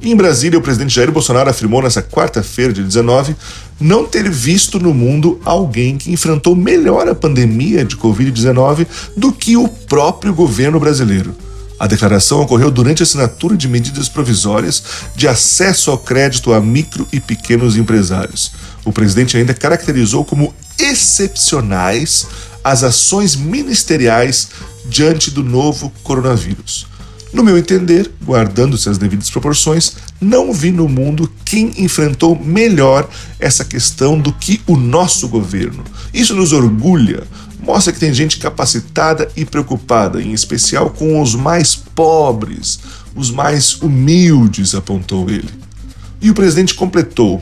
Em 0.02 0.16
Brasília, 0.16 0.58
o 0.58 0.62
presidente 0.62 0.96
Jair 0.96 1.12
Bolsonaro 1.12 1.50
afirmou 1.50 1.82
nessa 1.82 2.02
quarta-feira, 2.02 2.72
de 2.72 2.82
19, 2.82 3.36
não 3.80 4.06
ter 4.06 4.30
visto 4.30 4.80
no 4.80 4.94
mundo 4.94 5.40
alguém 5.46 5.98
que 5.98 6.12
enfrentou 6.12 6.56
melhor 6.56 7.08
a 7.08 7.16
pandemia 7.16 7.86
de 7.86 7.96
Covid-19 7.96 8.86
do 9.16 9.32
que 9.32 9.56
o 9.56 9.68
próprio 9.68 10.34
governo 10.34 10.80
brasileiro. 10.80 11.36
A 11.80 11.88
declaração 11.88 12.42
ocorreu 12.42 12.70
durante 12.70 13.02
a 13.02 13.06
assinatura 13.06 13.56
de 13.56 13.70
medidas 13.70 14.10
provisórias 14.10 14.84
de 15.16 15.30
acesso 15.30 15.90
ao 15.90 15.98
crédito 15.98 16.52
a 16.52 16.60
micro 16.60 17.08
e 17.12 17.22
pequenos 17.22 17.78
empresários. 17.78 18.52
O 18.84 18.92
presidente 18.92 19.38
ainda 19.38 19.54
caracterizou 19.54 20.26
como 20.26 20.54
excepcionais 20.78 22.28
as 22.62 22.84
ações 22.84 23.38
ministeriais 23.38 24.50
diante 24.86 25.32
do 25.32 25.42
novo 25.42 25.90
coronavírus. 26.04 26.89
No 27.32 27.44
meu 27.44 27.58
entender, 27.58 28.12
guardando-se 28.24 28.90
as 28.90 28.98
devidas 28.98 29.30
proporções, 29.30 29.94
não 30.20 30.52
vi 30.52 30.72
no 30.72 30.90
mundo 30.90 31.32
quem 31.46 31.72
enfrentou 31.78 32.36
melhor 32.36 33.08
essa 33.40 33.64
questão 33.64 34.20
do 34.20 34.34
que 34.34 34.62
o 34.66 34.76
nosso 34.76 35.28
governo. 35.28 35.84
Isso 36.12 36.34
nos 36.34 36.54
orgulha, 36.54 37.28
mostra 37.62 37.94
que 37.94 38.00
tem 38.00 38.12
gente 38.14 38.40
capacitada 38.40 39.30
e 39.36 39.46
preocupada, 39.46 40.22
em 40.22 40.34
especial 40.34 40.90
com 40.90 41.22
os 41.22 41.36
mais 41.36 41.76
pobres, 41.76 42.80
os 43.16 43.30
mais 43.30 43.80
humildes, 43.80 44.74
apontou 44.74 45.30
ele. 45.30 45.50
E 46.20 46.32
o 46.32 46.34
presidente 46.34 46.74
completou. 46.74 47.42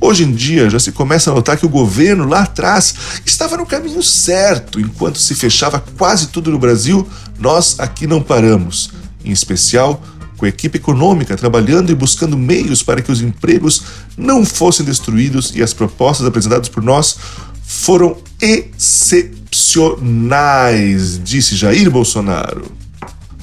Hoje 0.00 0.24
em 0.24 0.32
dia 0.32 0.68
já 0.70 0.80
se 0.80 0.92
começa 0.92 1.30
a 1.30 1.34
notar 1.34 1.58
que 1.58 1.66
o 1.66 1.68
governo 1.68 2.26
lá 2.26 2.42
atrás 2.42 2.94
estava 3.24 3.56
no 3.58 3.66
caminho 3.66 4.02
certo. 4.02 4.80
Enquanto 4.80 5.18
se 5.18 5.34
fechava 5.34 5.78
quase 5.96 6.28
tudo 6.28 6.50
no 6.50 6.58
Brasil, 6.58 7.06
nós 7.38 7.78
aqui 7.78 8.06
não 8.06 8.22
paramos. 8.22 8.90
Em 9.24 9.30
especial 9.30 10.02
com 10.40 10.46
a 10.46 10.48
equipe 10.48 10.78
econômica 10.78 11.36
trabalhando 11.36 11.90
e 11.90 11.94
buscando 11.94 12.38
meios 12.38 12.82
para 12.82 13.02
que 13.02 13.12
os 13.12 13.20
empregos 13.20 13.82
não 14.16 14.46
fossem 14.46 14.86
destruídos 14.86 15.52
e 15.54 15.62
as 15.62 15.74
propostas 15.74 16.26
apresentadas 16.26 16.66
por 16.66 16.82
nós 16.82 17.18
foram 17.62 18.16
excepcionais, 18.40 21.22
disse 21.22 21.54
Jair 21.54 21.90
Bolsonaro. 21.90 22.72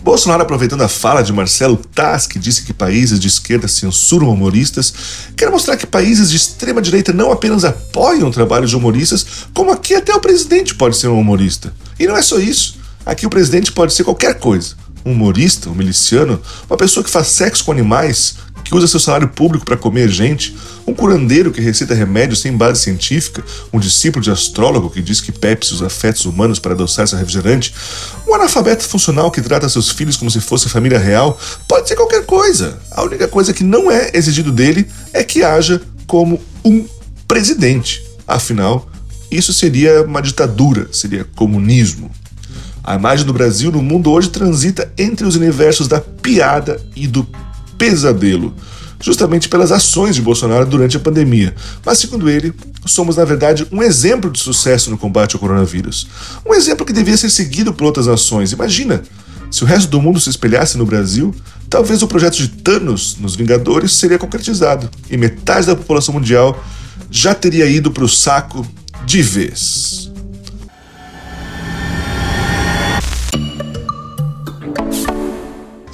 Bolsonaro, 0.04 0.42
aproveitando 0.42 0.82
a 0.82 0.88
fala 0.88 1.22
de 1.22 1.32
Marcelo 1.32 1.78
Taz, 1.78 2.26
que 2.26 2.40
disse 2.40 2.64
que 2.64 2.74
países 2.74 3.20
de 3.20 3.28
esquerda 3.28 3.68
censuram 3.68 4.30
humoristas, 4.30 4.92
quer 5.36 5.52
mostrar 5.52 5.78
que 5.78 5.86
países 5.86 6.32
de 6.32 6.38
extrema 6.38 6.82
direita 6.82 7.14
não 7.14 7.32
apenas 7.32 7.64
apoiam 7.64 8.30
o 8.30 8.32
trabalho 8.32 8.66
de 8.66 8.76
humoristas, 8.76 9.24
como 9.54 9.72
aqui 9.72 9.94
até 9.94 10.16
o 10.16 10.20
presidente 10.20 10.74
pode 10.76 10.98
ser 10.98 11.10
um 11.10 11.20
humorista. 11.20 11.72
E 12.00 12.08
não 12.08 12.18
é 12.18 12.22
só 12.22 12.40
isso. 12.40 12.78
Aqui 13.06 13.28
o 13.28 13.30
presidente 13.30 13.72
pode 13.72 13.94
ser 13.94 14.04
qualquer 14.04 14.40
coisa. 14.40 14.76
Um 15.08 15.12
humorista, 15.14 15.70
um 15.70 15.74
miliciano, 15.74 16.42
uma 16.70 16.76
pessoa 16.76 17.02
que 17.02 17.10
faz 17.10 17.28
sexo 17.28 17.64
com 17.64 17.72
animais, 17.72 18.36
que 18.62 18.76
usa 18.76 18.88
seu 18.88 19.00
salário 19.00 19.30
público 19.30 19.64
para 19.64 19.78
comer 19.78 20.10
gente, 20.10 20.54
um 20.86 20.94
curandeiro 20.94 21.52
que 21.52 21.62
receita 21.62 21.94
remédios 21.94 22.42
sem 22.42 22.52
base 22.52 22.82
científica, 22.82 23.42
um 23.72 23.80
discípulo 23.80 24.22
de 24.22 24.30
astrólogo 24.30 24.90
que 24.90 25.02
diz 25.02 25.22
que 25.22 25.32
Pepsi 25.32 25.74
usa 25.74 25.88
afetos 25.88 26.26
humanos 26.26 26.60
para 26.60 26.74
adoçar 26.74 27.08
seu 27.08 27.18
refrigerante, 27.18 27.74
um 28.28 28.34
analfabeto 28.36 28.84
funcional 28.84 29.32
que 29.32 29.42
trata 29.42 29.70
seus 29.70 29.90
filhos 29.90 30.18
como 30.18 30.30
se 30.30 30.42
fosse 30.42 30.68
família 30.68 31.00
real, 31.00 31.40
pode 31.68 31.88
ser 31.88 31.96
qualquer 31.96 32.26
coisa. 32.26 32.78
A 32.92 33.04
única 33.04 33.30
coisa 33.30 33.54
que 33.54 33.64
não 33.64 33.90
é 33.90 34.12
exigido 34.14 34.52
dele 34.52 34.86
é 35.14 35.24
que 35.24 35.42
haja 35.42 35.82
como 36.06 36.42
um 36.66 36.86
presidente. 37.26 38.06
Afinal, 38.28 38.90
isso 39.32 39.54
seria 39.54 40.02
uma 40.02 40.22
ditadura, 40.22 40.90
seria 40.92 41.24
comunismo. 41.24 42.12
A 42.88 42.96
imagem 42.96 43.26
do 43.26 43.34
Brasil 43.34 43.70
no 43.70 43.84
mundo 43.84 44.10
hoje 44.10 44.30
transita 44.30 44.90
entre 44.98 45.28
os 45.28 45.36
universos 45.36 45.90
da 45.90 46.00
piada 46.00 46.82
e 46.96 47.06
do 47.06 47.28
pesadelo, 47.78 48.56
justamente 49.02 49.50
pelas 49.50 49.74
ações 49.74 50.16
de 50.16 50.22
Bolsonaro 50.22 50.66
durante 50.66 50.96
a 50.96 51.00
pandemia. 51.02 51.54
Mas, 51.86 51.98
segundo 51.98 52.30
ele, 52.30 52.54
somos, 52.86 53.18
na 53.18 53.26
verdade, 53.26 53.68
um 53.74 53.84
exemplo 53.84 54.32
de 54.32 54.40
sucesso 54.40 54.90
no 54.90 54.98
combate 54.98 55.36
ao 55.36 55.40
coronavírus. 55.42 56.08
Um 56.46 56.54
exemplo 56.54 56.86
que 56.86 56.94
devia 56.94 57.18
ser 57.18 57.30
seguido 57.30 57.74
por 57.74 57.84
outras 57.84 58.08
nações. 58.08 58.54
Imagina, 58.54 59.04
se 59.52 59.66
o 59.66 59.68
resto 59.68 59.90
do 59.90 60.02
mundo 60.02 60.18
se 60.18 60.30
espelhasse 60.30 60.78
no 60.78 60.86
Brasil, 60.86 61.36
talvez 61.70 62.02
o 62.02 62.08
projeto 62.08 62.38
de 62.38 62.48
Thanos 62.48 63.18
nos 63.20 63.36
Vingadores 63.36 63.92
seria 63.98 64.18
concretizado 64.18 64.90
e 65.12 65.18
metade 65.18 65.68
da 65.68 65.76
população 65.76 66.14
mundial 66.14 66.64
já 67.12 67.36
teria 67.36 67.66
ido 67.66 67.92
para 67.92 68.06
o 68.06 68.10
saco 68.10 68.66
de 69.06 69.22
vez. 69.22 70.10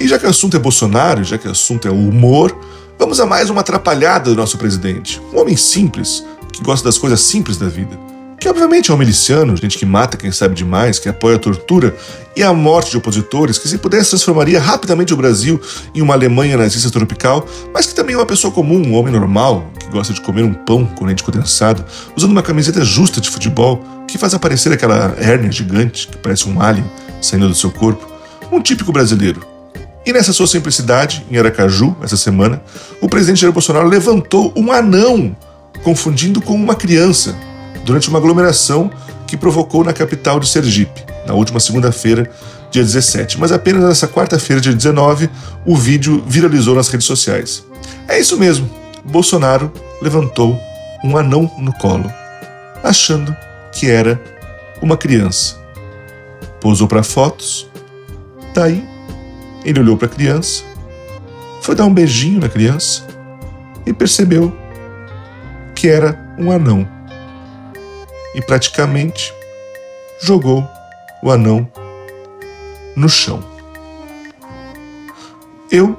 E 0.04 0.06
já 0.06 0.18
que 0.18 0.26
o 0.26 0.28
assunto 0.28 0.54
é 0.54 0.60
Bolsonaro, 0.60 1.24
já 1.24 1.38
que 1.38 1.48
o 1.48 1.50
assunto 1.50 1.88
é 1.88 1.90
humor, 1.90 2.54
vamos 2.98 3.18
a 3.20 3.24
mais 3.24 3.48
uma 3.48 3.62
atrapalhada 3.62 4.28
do 4.28 4.36
nosso 4.36 4.58
presidente. 4.58 5.18
Um 5.32 5.40
homem 5.40 5.56
simples, 5.56 6.22
que 6.52 6.62
gosta 6.62 6.84
das 6.84 6.98
coisas 6.98 7.22
simples 7.22 7.56
da 7.56 7.68
vida. 7.68 7.98
Que 8.38 8.46
obviamente 8.46 8.90
é 8.90 8.94
um 8.94 8.98
miliciano, 8.98 9.56
gente 9.56 9.78
que 9.78 9.86
mata 9.86 10.18
quem 10.18 10.30
sabe 10.30 10.54
demais, 10.54 10.98
que 10.98 11.08
apoia 11.08 11.36
a 11.36 11.38
tortura 11.38 11.96
e 12.36 12.42
a 12.42 12.52
morte 12.52 12.90
de 12.90 12.98
opositores, 12.98 13.56
que 13.56 13.66
se 13.66 13.78
pudesse 13.78 14.10
transformaria 14.10 14.60
rapidamente 14.60 15.14
o 15.14 15.16
Brasil 15.16 15.58
em 15.94 16.02
uma 16.02 16.12
Alemanha 16.12 16.58
nazista 16.58 16.90
tropical, 16.90 17.48
mas 17.72 17.86
que 17.86 17.94
também 17.94 18.14
é 18.14 18.18
uma 18.18 18.26
pessoa 18.26 18.52
comum, 18.52 18.86
um 18.86 18.92
homem 18.92 19.10
normal, 19.10 19.70
que 19.80 19.86
gosta 19.86 20.12
de 20.12 20.20
comer 20.20 20.42
um 20.42 20.52
pão 20.52 20.84
com 20.84 21.06
leite 21.06 21.24
condensado, 21.24 21.82
usando 22.14 22.32
uma 22.32 22.42
camiseta 22.42 22.84
justa 22.84 23.22
de 23.22 23.30
futebol, 23.30 23.82
que 24.06 24.18
faz 24.18 24.34
aparecer 24.34 24.70
aquela 24.70 25.16
hérnia 25.18 25.50
gigante 25.50 26.08
que 26.08 26.18
parece 26.18 26.46
um 26.46 26.60
alien 26.60 26.84
saindo 27.22 27.48
do 27.48 27.54
seu 27.54 27.70
corpo. 27.70 28.06
Um 28.52 28.60
típico 28.60 28.92
brasileiro, 28.92 29.53
e 30.06 30.12
nessa 30.12 30.32
sua 30.32 30.46
simplicidade, 30.46 31.24
em 31.30 31.38
Aracaju, 31.38 31.96
essa 32.02 32.16
semana, 32.16 32.62
o 33.00 33.08
presidente 33.08 33.40
Jair 33.40 33.52
Bolsonaro 33.52 33.88
levantou 33.88 34.52
um 34.54 34.70
anão, 34.70 35.34
confundindo 35.82 36.42
com 36.42 36.54
uma 36.54 36.74
criança, 36.74 37.34
durante 37.84 38.08
uma 38.10 38.18
aglomeração 38.18 38.90
que 39.26 39.36
provocou 39.36 39.82
na 39.82 39.94
capital 39.94 40.38
de 40.38 40.46
Sergipe, 40.46 41.04
na 41.26 41.32
última 41.32 41.58
segunda-feira, 41.58 42.30
dia 42.70 42.82
17. 42.82 43.40
Mas 43.40 43.50
apenas 43.50 43.82
nessa 43.82 44.06
quarta-feira, 44.06 44.60
dia 44.60 44.74
19, 44.74 45.30
o 45.64 45.74
vídeo 45.74 46.22
viralizou 46.26 46.74
nas 46.74 46.88
redes 46.88 47.06
sociais. 47.06 47.64
É 48.06 48.18
isso 48.18 48.36
mesmo, 48.36 48.68
Bolsonaro 49.04 49.72
levantou 50.02 50.58
um 51.02 51.16
anão 51.16 51.50
no 51.58 51.72
colo, 51.72 52.12
achando 52.82 53.34
que 53.72 53.90
era 53.90 54.20
uma 54.82 54.98
criança. 54.98 55.56
Pousou 56.60 56.86
para 56.86 57.02
fotos, 57.02 57.66
daí 58.54 58.93
ele 59.64 59.80
olhou 59.80 59.96
para 59.96 60.06
a 60.06 60.10
criança, 60.10 60.62
foi 61.62 61.74
dar 61.74 61.86
um 61.86 61.94
beijinho 61.94 62.40
na 62.40 62.48
criança 62.48 63.06
e 63.86 63.92
percebeu 63.92 64.54
que 65.74 65.88
era 65.88 66.34
um 66.38 66.50
anão. 66.50 66.86
E 68.34 68.42
praticamente 68.42 69.32
jogou 70.20 70.68
o 71.22 71.30
anão 71.30 71.66
no 72.94 73.08
chão. 73.08 73.42
Eu 75.70 75.98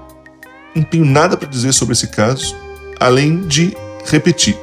não 0.75 0.84
tenho 0.84 1.06
nada 1.06 1.36
para 1.36 1.47
dizer 1.47 1.73
sobre 1.73 1.93
esse 1.93 2.08
caso, 2.08 2.56
além 2.99 3.47
de 3.47 3.75
repetir. 4.06 4.58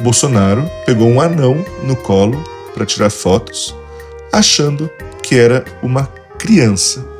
Bolsonaro 0.00 0.68
pegou 0.84 1.08
um 1.08 1.20
anão 1.20 1.64
no 1.82 1.96
colo 1.96 2.42
para 2.74 2.86
tirar 2.86 3.10
fotos, 3.10 3.74
achando 4.32 4.90
que 5.22 5.38
era 5.38 5.64
uma 5.82 6.06
criança. 6.38 7.11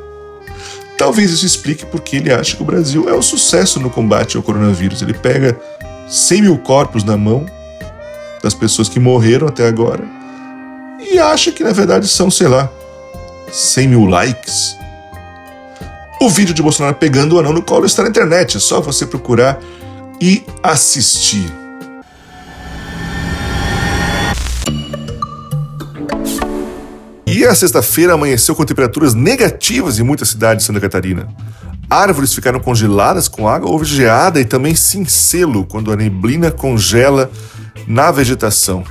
Talvez 1.03 1.31
isso 1.31 1.45
explique 1.45 1.85
porque 1.85 2.15
ele 2.15 2.31
acha 2.31 2.55
que 2.55 2.61
o 2.61 2.65
Brasil 2.65 3.09
é 3.09 3.13
um 3.13 3.21
sucesso 3.21 3.77
no 3.77 3.89
combate 3.89 4.37
ao 4.37 4.41
coronavírus. 4.41 5.01
Ele 5.01 5.13
pega 5.13 5.59
100 6.07 6.43
mil 6.43 6.57
corpos 6.57 7.03
na 7.03 7.17
mão 7.17 7.45
das 8.41 8.53
pessoas 8.53 8.87
que 8.87 9.01
morreram 9.01 9.45
até 9.45 9.67
agora 9.67 10.01
e 11.01 11.19
acha 11.19 11.51
que 11.51 11.61
na 11.61 11.73
verdade 11.73 12.07
são, 12.07 12.31
sei 12.31 12.47
lá, 12.47 12.71
100 13.51 13.87
mil 13.89 14.05
likes. 14.05 14.77
O 16.21 16.29
vídeo 16.29 16.53
de 16.53 16.63
Bolsonaro 16.63 16.95
pegando 16.95 17.35
o 17.35 17.39
anão 17.39 17.51
no 17.51 17.61
colo 17.61 17.85
está 17.85 18.01
na 18.01 18.07
internet, 18.07 18.55
é 18.55 18.59
só 18.61 18.79
você 18.79 19.05
procurar 19.05 19.59
e 20.21 20.41
assistir. 20.63 21.51
E 27.35 27.43
a 27.47 27.55
sexta-feira 27.55 28.13
amanheceu 28.13 28.53
com 28.53 28.63
temperaturas 28.63 29.15
negativas 29.15 29.97
em 29.97 30.03
muitas 30.03 30.29
cidades 30.29 30.63
de 30.63 30.67
Santa 30.67 30.79
Catarina. 30.79 31.27
Árvores 31.89 32.31
ficaram 32.31 32.59
congeladas 32.59 33.27
com 33.27 33.47
água, 33.47 33.71
houve 33.71 33.85
geada 33.85 34.39
e 34.39 34.45
também 34.45 34.75
cincelo 34.75 35.65
quando 35.65 35.91
a 35.91 35.95
neblina 35.95 36.51
congela 36.51 37.31
na 37.87 38.11
vegetação. 38.11 38.83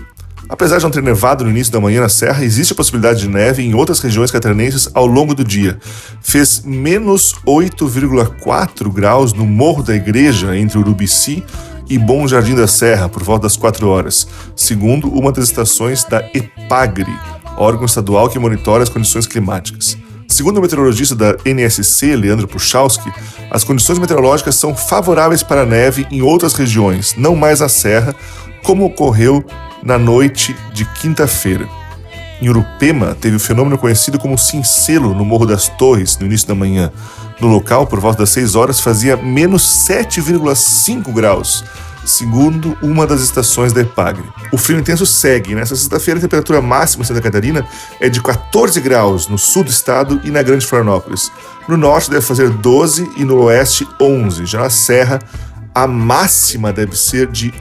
Apesar 0.49 0.79
de 0.79 0.83
não 0.83 0.91
ter 0.91 1.05
nevado 1.05 1.45
no 1.45 1.51
início 1.51 1.73
da 1.73 1.81
manhã 1.81 2.01
na 2.01 2.09
serra, 2.09 2.45
existe 2.45 2.73
a 2.73 2.77
possibilidade 2.77 3.21
de 3.21 3.29
neve 3.29 3.63
em 3.63 3.75
outras 3.75 4.01
regiões 4.01 4.33
catarinenses 4.33 4.89
ao 4.93 5.07
longo 5.07 5.37
do 5.37 5.45
dia. 5.45 5.79
Fez 6.21 6.65
menos 6.65 7.37
8,4 7.47 8.93
graus 8.93 9.33
no 9.33 9.47
Morro 9.47 9.85
da 9.85 9.95
Igreja, 9.95 10.57
entre 10.57 10.79
Urubici 10.79 11.45
e 11.89 11.97
Bom 11.97 12.27
Jardim 12.27 12.57
da 12.57 12.67
Serra, 12.67 13.09
por 13.09 13.23
volta 13.23 13.45
das 13.45 13.57
4 13.57 13.89
horas, 13.89 14.27
segundo 14.57 15.07
uma 15.07 15.31
das 15.31 15.45
estações 15.45 16.03
da 16.03 16.29
EPAGRE, 16.35 17.07
órgão 17.57 17.87
estadual 17.87 18.29
que 18.29 18.39
monitora 18.39 18.83
as 18.83 18.89
condições 18.89 19.27
climáticas. 19.27 19.97
Segundo 20.29 20.59
o 20.59 20.63
meteorologista 20.63 21.15
da 21.15 21.37
NSC, 21.45 22.17
Leandro 22.17 22.49
Puchalski, 22.49 23.13
as 23.51 23.65
condições 23.65 23.99
meteorológicas 23.99 24.55
são 24.55 24.75
favoráveis 24.75 25.43
para 25.43 25.63
a 25.63 25.67
neve 25.67 26.07
em 26.11 26.23
outras 26.23 26.55
regiões, 26.55 27.15
não 27.19 27.37
mais 27.37 27.61
na 27.61 27.69
Serra, 27.69 28.15
como 28.63 28.87
ocorreu 28.87 29.45
na 29.83 29.99
noite 29.99 30.57
de 30.73 30.85
quinta-feira. 30.85 31.69
Em 32.41 32.49
Urupema, 32.49 33.15
teve 33.21 33.37
o 33.37 33.41
fenômeno 33.41 33.79
conhecido 33.79 34.19
como 34.19 34.39
cincelo 34.39 35.15
no 35.15 35.25
Morro 35.25 35.47
das 35.47 35.69
Torres, 35.69 36.19
no 36.19 36.27
início 36.27 36.49
da 36.49 36.55
manhã. 36.55 36.91
No 37.41 37.49
local, 37.49 37.87
por 37.87 38.01
volta 38.01 38.21
das 38.21 38.31
6 38.31 38.55
horas, 38.55 38.81
fazia 38.81 39.17
menos 39.17 39.63
7,5 39.89 41.13
graus, 41.13 41.65
segundo 42.05 42.77
uma 42.83 43.07
das 43.07 43.21
estações 43.21 43.73
da 43.73 43.81
EPAGRE. 43.81 44.25
O 44.53 44.59
frio 44.59 44.79
intenso 44.79 45.07
segue. 45.07 45.55
Nessa 45.55 45.77
sexta-feira, 45.77 46.19
a 46.19 46.23
temperatura 46.23 46.61
máxima 46.61 47.03
em 47.03 47.07
Santa 47.07 47.21
Catarina 47.21 47.67
é 48.01 48.09
de 48.09 48.23
14 48.23 48.81
graus 48.81 49.29
no 49.29 49.39
sul 49.39 49.65
do 49.65 49.71
estado 49.71 50.21
e 50.25 50.31
na 50.31 50.43
Grande 50.43 50.67
Florianópolis. 50.67 51.31
No 51.69 51.77
norte 51.77 52.11
deve 52.11 52.23
fazer 52.23 52.51
12 52.51 53.11
e 53.17 53.25
no 53.25 53.43
oeste 53.43 53.87
11. 54.01 54.47
Já 54.47 54.61
na 54.61 54.71
Serra, 54.71 55.19
a 55.75 55.87
máxima 55.87 56.73
deve 56.73 56.97
ser 56.97 57.27
de 57.29 57.53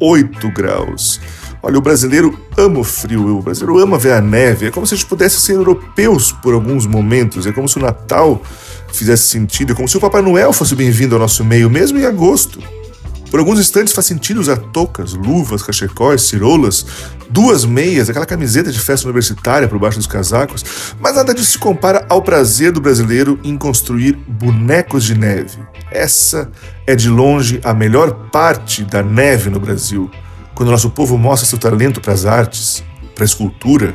8 0.00 0.50
graus. 0.50 1.20
Olha, 1.62 1.78
o 1.78 1.80
brasileiro 1.80 2.38
ama 2.56 2.78
o 2.78 2.84
frio, 2.84 3.38
o 3.38 3.42
brasileiro 3.42 3.82
ama 3.82 3.98
ver 3.98 4.12
a 4.12 4.20
neve. 4.20 4.66
É 4.66 4.70
como 4.70 4.86
se 4.86 4.94
a 4.94 4.96
gente 4.96 5.08
pudesse 5.08 5.40
ser 5.40 5.54
europeus 5.54 6.30
por 6.30 6.54
alguns 6.54 6.86
momentos. 6.86 7.46
É 7.46 7.52
como 7.52 7.68
se 7.68 7.78
o 7.78 7.82
Natal 7.82 8.40
fizesse 8.92 9.24
sentido. 9.24 9.72
É 9.72 9.74
como 9.74 9.88
se 9.88 9.96
o 9.96 10.00
Papai 10.00 10.22
Noel 10.22 10.52
fosse 10.52 10.74
bem-vindo 10.74 11.14
ao 11.14 11.20
nosso 11.20 11.44
meio, 11.44 11.68
mesmo 11.68 11.98
em 11.98 12.04
agosto. 12.04 12.60
Por 13.30 13.40
alguns 13.40 13.58
instantes 13.58 13.92
faz 13.92 14.06
sentido 14.06 14.40
usar 14.40 14.56
toucas, 14.56 15.12
luvas, 15.12 15.62
cachecóis, 15.62 16.22
cirolas, 16.22 16.86
duas 17.28 17.64
meias, 17.64 18.08
aquela 18.08 18.26
camiseta 18.26 18.70
de 18.70 18.78
festa 18.78 19.06
universitária 19.06 19.68
por 19.68 19.78
baixo 19.78 19.98
dos 19.98 20.06
casacos, 20.06 20.64
mas 21.00 21.16
nada 21.16 21.34
disso 21.34 21.52
se 21.52 21.58
compara 21.58 22.06
ao 22.08 22.22
prazer 22.22 22.72
do 22.72 22.80
brasileiro 22.80 23.38
em 23.42 23.56
construir 23.58 24.12
bonecos 24.28 25.04
de 25.04 25.18
neve. 25.18 25.58
Essa 25.90 26.50
é 26.86 26.94
de 26.94 27.08
longe 27.08 27.60
a 27.64 27.74
melhor 27.74 28.28
parte 28.30 28.84
da 28.84 29.02
neve 29.02 29.50
no 29.50 29.58
Brasil, 29.58 30.10
quando 30.54 30.70
nosso 30.70 30.90
povo 30.90 31.18
mostra 31.18 31.48
seu 31.48 31.58
talento 31.58 32.00
para 32.00 32.12
as 32.12 32.24
artes, 32.24 32.82
para 33.14 33.24
a 33.24 33.26
escultura, 33.26 33.94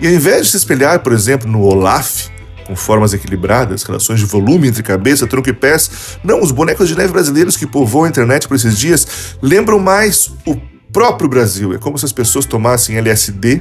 e 0.00 0.06
ao 0.06 0.12
invés 0.12 0.46
de 0.46 0.52
se 0.52 0.56
espelhar, 0.56 1.00
por 1.00 1.12
exemplo, 1.12 1.50
no 1.50 1.62
Olaf, 1.62 2.28
com 2.70 2.76
formas 2.76 3.12
equilibradas, 3.12 3.82
relações 3.82 4.20
de 4.20 4.26
volume 4.26 4.68
entre 4.68 4.80
cabeça, 4.80 5.26
tronco 5.26 5.48
e 5.48 5.52
pés. 5.52 5.90
Não, 6.22 6.40
os 6.40 6.52
bonecos 6.52 6.88
de 6.88 6.96
neve 6.96 7.12
brasileiros 7.12 7.56
que 7.56 7.66
povoam 7.66 8.04
a 8.04 8.08
internet 8.08 8.46
por 8.46 8.54
esses 8.54 8.78
dias 8.78 9.36
lembram 9.42 9.80
mais 9.80 10.30
o 10.46 10.56
próprio 10.92 11.28
Brasil. 11.28 11.74
É 11.74 11.78
como 11.78 11.98
se 11.98 12.04
as 12.04 12.12
pessoas 12.12 12.46
tomassem 12.46 12.96
LSD 12.96 13.60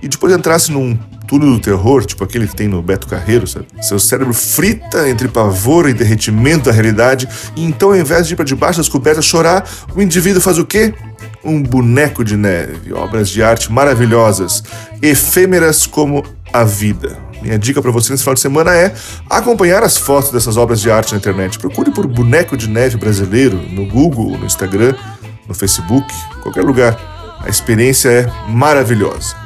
e 0.00 0.08
depois 0.08 0.32
entrassem 0.32 0.74
num 0.74 0.96
túnel 1.28 1.50
do 1.50 1.60
terror, 1.60 2.02
tipo 2.06 2.24
aquele 2.24 2.48
que 2.48 2.56
tem 2.56 2.66
no 2.66 2.80
Beto 2.80 3.06
Carreiro, 3.06 3.46
sabe? 3.46 3.66
Seu 3.82 3.98
cérebro 3.98 4.32
frita 4.32 5.06
entre 5.06 5.28
pavor 5.28 5.86
e 5.86 5.92
derretimento 5.92 6.64
da 6.66 6.72
realidade, 6.72 7.28
e 7.56 7.62
então, 7.62 7.90
ao 7.90 7.96
invés 7.96 8.26
de 8.26 8.32
ir 8.32 8.36
para 8.36 8.44
debaixo 8.44 8.78
das 8.78 8.88
cobertas 8.88 9.24
chorar, 9.24 9.68
o 9.94 10.00
indivíduo 10.00 10.40
faz 10.40 10.56
o 10.56 10.64
quê? 10.64 10.94
Um 11.44 11.62
boneco 11.62 12.24
de 12.24 12.36
neve, 12.36 12.92
obras 12.94 13.28
de 13.28 13.42
arte 13.42 13.70
maravilhosas, 13.70 14.62
efêmeras 15.02 15.86
como 15.86 16.24
a 16.52 16.64
vida. 16.64 17.25
Minha 17.42 17.58
dica 17.58 17.80
para 17.80 17.90
você 17.90 18.12
nesse 18.12 18.22
final 18.22 18.34
de 18.34 18.40
semana 18.40 18.74
é 18.74 18.94
acompanhar 19.28 19.82
as 19.82 19.96
fotos 19.96 20.30
dessas 20.30 20.56
obras 20.56 20.80
de 20.80 20.90
arte 20.90 21.12
na 21.12 21.18
internet. 21.18 21.58
Procure 21.58 21.90
por 21.90 22.06
boneco 22.06 22.56
de 22.56 22.68
neve 22.68 22.96
brasileiro 22.96 23.56
no 23.56 23.86
Google, 23.86 24.36
no 24.38 24.46
Instagram, 24.46 24.94
no 25.46 25.54
Facebook, 25.54 26.12
qualquer 26.42 26.64
lugar. 26.64 27.38
A 27.40 27.48
experiência 27.48 28.08
é 28.08 28.50
maravilhosa. 28.50 29.45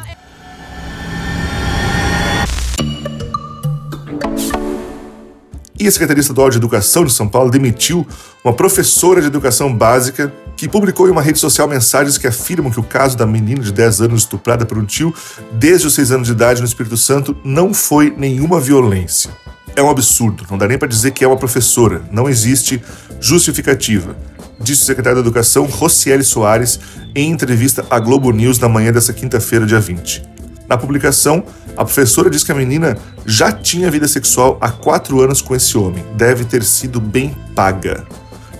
E 5.80 5.88
a 5.88 5.90
Secretaria 5.90 6.20
Estadual 6.20 6.50
de 6.50 6.58
Educação 6.58 7.06
de 7.06 7.12
São 7.12 7.26
Paulo 7.26 7.50
demitiu 7.50 8.06
uma 8.44 8.52
professora 8.52 9.18
de 9.22 9.28
educação 9.28 9.74
básica 9.74 10.30
que 10.54 10.68
publicou 10.68 11.08
em 11.08 11.10
uma 11.10 11.22
rede 11.22 11.38
social 11.38 11.66
mensagens 11.66 12.18
que 12.18 12.26
afirmam 12.26 12.70
que 12.70 12.78
o 12.78 12.82
caso 12.82 13.16
da 13.16 13.24
menina 13.24 13.62
de 13.62 13.72
10 13.72 14.02
anos 14.02 14.20
estuprada 14.20 14.66
por 14.66 14.76
um 14.76 14.84
tio 14.84 15.14
desde 15.52 15.86
os 15.86 15.94
6 15.94 16.12
anos 16.12 16.26
de 16.26 16.34
idade 16.34 16.60
no 16.60 16.66
Espírito 16.66 16.98
Santo 16.98 17.34
não 17.42 17.72
foi 17.72 18.14
nenhuma 18.14 18.60
violência. 18.60 19.30
É 19.74 19.82
um 19.82 19.88
absurdo, 19.88 20.44
não 20.50 20.58
dá 20.58 20.68
nem 20.68 20.76
para 20.76 20.86
dizer 20.86 21.12
que 21.12 21.24
é 21.24 21.26
uma 21.26 21.38
professora, 21.38 22.02
não 22.12 22.28
existe 22.28 22.82
justificativa, 23.18 24.14
disse 24.60 24.82
o 24.82 24.84
secretário 24.84 25.16
da 25.16 25.26
Educação 25.26 25.64
Rocieli 25.64 26.24
Soares 26.24 26.78
em 27.14 27.30
entrevista 27.30 27.86
à 27.88 27.98
Globo 27.98 28.30
News 28.32 28.58
na 28.58 28.68
manhã 28.68 28.92
dessa 28.92 29.14
quinta-feira, 29.14 29.64
dia 29.64 29.80
20. 29.80 30.28
Na 30.68 30.76
publicação, 30.76 31.42
a 31.76 31.84
professora 31.84 32.28
diz 32.28 32.44
que 32.44 32.52
a 32.52 32.54
menina 32.54 32.96
já 33.24 33.52
tinha 33.52 33.90
vida 33.90 34.08
sexual 34.08 34.58
há 34.60 34.70
quatro 34.70 35.20
anos 35.20 35.40
com 35.40 35.54
esse 35.54 35.76
homem, 35.78 36.04
deve 36.16 36.44
ter 36.44 36.62
sido 36.62 37.00
bem 37.00 37.36
paga. 37.54 38.04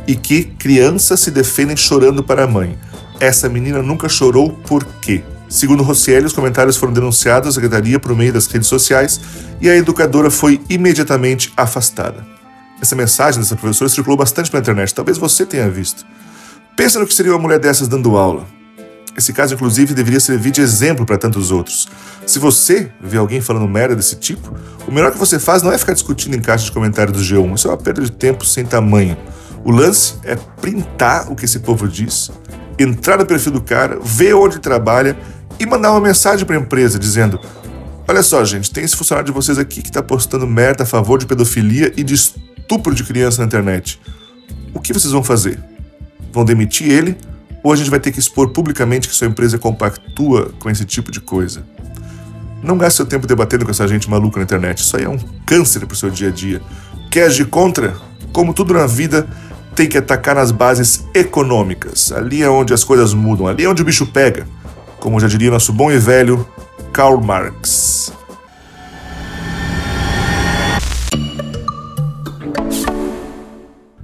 E 0.07 0.15
que 0.15 0.45
crianças 0.45 1.21
se 1.21 1.31
defendem 1.31 1.77
chorando 1.77 2.23
para 2.23 2.45
a 2.45 2.47
mãe. 2.47 2.79
Essa 3.21 3.49
menina 3.49 3.83
nunca 3.83 4.09
chorou 4.09 4.51
por 4.51 4.85
quê? 5.01 5.23
Segundo 5.49 5.83
Rossielli, 5.83 6.27
os 6.27 6.33
comentários 6.33 6.77
foram 6.77 6.93
denunciados 6.93 7.49
à 7.49 7.53
secretaria 7.53 7.99
por 7.99 8.17
meio 8.17 8.33
das 8.33 8.47
redes 8.47 8.69
sociais 8.69 9.21
e 9.61 9.69
a 9.69 9.77
educadora 9.77 10.31
foi 10.31 10.61
imediatamente 10.69 11.53
afastada. 11.57 12.25
Essa 12.81 12.97
mensagem 12.97 13.41
dessa 13.41 13.57
professora 13.57 13.91
circulou 13.91 14.17
bastante 14.17 14.51
pela 14.51 14.61
internet, 14.61 14.95
talvez 14.95 15.19
você 15.19 15.45
tenha 15.45 15.69
visto. 15.69 16.07
Pensa 16.77 16.99
no 16.99 17.07
que 17.07 17.13
seria 17.13 17.33
uma 17.33 17.39
mulher 17.39 17.59
dessas 17.59 17.89
dando 17.89 18.17
aula. 18.17 18.47
Esse 19.17 19.33
caso, 19.33 19.55
inclusive, 19.55 19.93
deveria 19.93 20.21
servir 20.21 20.51
de 20.51 20.61
exemplo 20.61 21.05
para 21.05 21.19
tantos 21.19 21.51
outros. 21.51 21.89
Se 22.27 22.39
você 22.39 22.91
vê 23.01 23.19
alguém 23.19 23.41
falando 23.41 23.69
merda 23.69 23.97
desse 23.97 24.17
tipo, 24.17 24.55
o 24.87 24.93
melhor 24.93 25.13
que 25.13 25.19
você 25.19 25.39
faz 25.39 25.63
não 25.63 25.73
é 25.73 25.79
ficar 25.79 25.93
discutindo 25.93 26.37
em 26.37 26.41
caixa 26.41 26.65
de 26.65 26.73
comentários 26.73 27.17
do 27.17 27.23
G1. 27.23 27.55
Isso 27.55 27.69
é 27.69 27.71
uma 27.71 27.77
perda 27.77 28.03
de 28.03 28.13
tempo 28.13 28.45
sem 28.45 28.65
tamanho. 28.65 29.17
O 29.65 29.71
lance 29.71 30.15
é 30.25 30.37
printar 30.37 31.31
o 31.31 31.37
que 31.37 31.45
esse 31.45 31.59
povo 31.59 31.87
diz, 31.87 32.31
entrar 32.79 33.19
no 33.19 33.27
perfil 33.27 33.53
do 33.53 33.61
cara, 33.61 33.99
ver 34.03 34.35
onde 34.35 34.59
trabalha 34.59 35.19
e 35.59 35.67
mandar 35.67 35.91
uma 35.91 36.01
mensagem 36.01 36.47
para 36.47 36.57
a 36.57 36.61
empresa 36.61 36.99
dizendo: 36.99 37.39
Olha 38.09 38.23
só, 38.23 38.45
gente, 38.45 38.71
tem 38.71 38.85
esse 38.85 38.97
funcionário 38.97 39.27
de 39.27 39.33
vocês 39.33 39.59
aqui 39.59 39.83
que 39.83 39.89
está 39.89 40.03
postando 40.03 40.47
merda 40.47 40.85
a 40.85 40.87
favor 40.87 41.19
de 41.19 41.27
pedofilia 41.27 41.93
e 41.97 42.03
de 42.03 42.15
estupro 42.15 42.95
de 42.95 43.05
criança 43.05 43.43
na 43.43 43.47
internet. 43.47 44.01
O 44.73 44.81
que 44.81 44.93
vocês 44.93 45.13
vão 45.13 45.23
fazer? 45.23 45.63
Vão 46.33 46.45
demitir 46.45 46.91
ele 46.91 47.17
ou 47.63 47.73
a 47.73 47.77
gente 47.77 47.91
vai 47.91 48.01
ter 48.01 48.13
que 48.13 48.19
expor 48.19 48.51
publicamente 48.51 49.09
que 49.09 49.15
sua 49.15 49.27
empresa 49.27 49.59
compactua 49.59 50.53
com 50.59 50.71
esse 50.71 50.85
tipo 50.85 51.11
de 51.11 51.21
coisa? 51.21 51.65
Não 52.63 52.77
gaste 52.77 52.99
seu 52.99 53.07
tempo 53.07 53.27
debatendo 53.27 53.65
com 53.65 53.71
essa 53.71 53.89
gente 53.89 54.09
maluca 54.09 54.39
na 54.39 54.45
internet. 54.45 54.79
Isso 54.79 54.97
aí 54.97 55.05
é 55.05 55.09
um 55.09 55.19
câncer 55.47 55.87
pro 55.87 55.97
seu 55.97 56.11
dia 56.11 56.29
a 56.29 56.31
dia. 56.31 56.61
Quer 57.11 57.25
agir 57.25 57.47
contra? 57.47 57.97
Como 58.33 58.53
tudo 58.53 58.75
na 58.75 58.87
vida, 58.87 59.27
tem 59.75 59.89
que 59.89 59.97
atacar 59.97 60.35
nas 60.35 60.51
bases 60.51 61.05
econômicas. 61.15 62.13
Ali 62.13 62.43
é 62.43 62.49
onde 62.49 62.75
as 62.75 62.85
coisas 62.85 63.15
mudam, 63.15 63.47
ali 63.47 63.65
é 63.65 63.69
onde 63.69 63.83
o 63.83 63.85
bicho 63.85 64.07
pega. 64.07 64.47
Como 64.99 65.19
já 65.19 65.27
diria 65.27 65.51
nosso 65.51 65.73
bom 65.73 65.91
e 65.91 65.99
velho 65.99 66.47
Karl 66.93 67.21
Marx. 67.21 68.13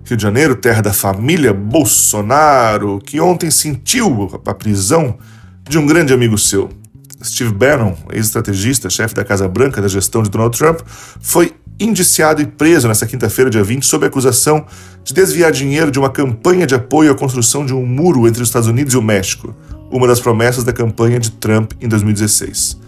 Rio 0.07 0.17
de 0.17 0.23
Janeiro, 0.23 0.55
terra 0.55 0.81
da 0.81 0.93
família 0.93 1.53
Bolsonaro, 1.53 3.01
que 3.05 3.21
ontem 3.21 3.51
sentiu 3.51 4.41
a 4.47 4.55
prisão 4.55 5.19
de 5.69 5.79
um 5.79 5.85
grande 5.85 6.15
amigo 6.15 6.39
seu. 6.39 6.71
Steve 7.25 7.53
Bannon, 7.53 7.93
ex-estrategista, 8.13 8.89
chefe 8.89 9.17
da 9.17 9.25
Casa 9.25 9.49
Branca 9.49 9.83
da 9.83 9.89
gestão 9.89 10.23
de 10.23 10.31
Donald 10.31 10.57
Trump, 10.57 10.79
foi 11.21 11.53
indiciado 11.81 12.41
e 12.41 12.47
preso 12.47 12.87
nesta 12.87 13.05
quinta-feira, 13.05 13.51
dia 13.51 13.65
20, 13.65 13.85
sob 13.85 14.07
acusação 14.07 14.65
de 15.03 15.13
desviar 15.13 15.51
dinheiro 15.51 15.91
de 15.91 15.99
uma 15.99 16.09
campanha 16.09 16.69
de 16.69 16.77
apoio 16.77 17.11
à 17.11 17.15
construção 17.17 17.67
de 17.67 17.75
um 17.75 17.85
muro 17.85 18.29
entre 18.29 18.41
os 18.41 18.49
Estados 18.49 18.69
Unidos 18.69 18.95
e 18.95 18.97
o 18.97 19.03
México, 19.03 19.57
uma 19.91 20.07
das 20.07 20.21
promessas 20.21 20.63
da 20.63 20.73
campanha 20.73 21.19
de 21.19 21.33
Trump 21.33 21.73
em 21.81 21.89
2016. 21.89 22.79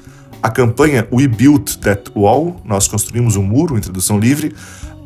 A 0.41 0.51
campanha 0.51 1.09
We 1.13 1.27
Built 1.27 1.79
That 1.79 2.13
Wall, 2.15 2.63
Nós 2.65 2.87
Construímos 2.87 3.35
um 3.35 3.43
Muro, 3.43 3.77
em 3.77 3.81
tradução 3.81 4.21
livre, 4.21 4.55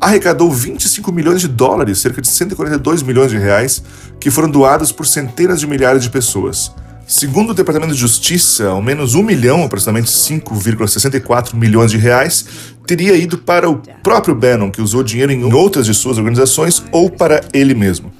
arrecadou 0.03 0.51
25 0.51 1.11
milhões 1.11 1.41
de 1.41 1.47
dólares, 1.47 1.99
cerca 1.99 2.21
de 2.21 2.27
142 2.27 3.03
milhões 3.03 3.31
de 3.31 3.37
reais, 3.37 3.83
que 4.19 4.29
foram 4.29 4.49
doados 4.49 4.91
por 4.91 5.05
centenas 5.05 5.59
de 5.59 5.67
milhares 5.67 6.03
de 6.03 6.09
pessoas. 6.09 6.71
Segundo 7.05 7.51
o 7.51 7.53
Departamento 7.53 7.93
de 7.93 7.99
Justiça, 7.99 8.67
ao 8.67 8.81
menos 8.81 9.13
um 9.13 9.23
milhão, 9.23 9.63
aproximadamente 9.63 10.09
5,64 10.09 11.53
milhões 11.53 11.91
de 11.91 11.97
reais, 11.97 12.45
teria 12.87 13.15
ido 13.15 13.37
para 13.37 13.69
o 13.69 13.81
próprio 14.01 14.33
Bannon, 14.33 14.71
que 14.71 14.81
usou 14.81 15.03
dinheiro 15.03 15.31
em 15.31 15.53
outras 15.53 15.85
de 15.85 15.93
suas 15.93 16.17
organizações, 16.17 16.83
ou 16.91 17.09
para 17.09 17.41
ele 17.53 17.73
mesmo. 17.73 18.11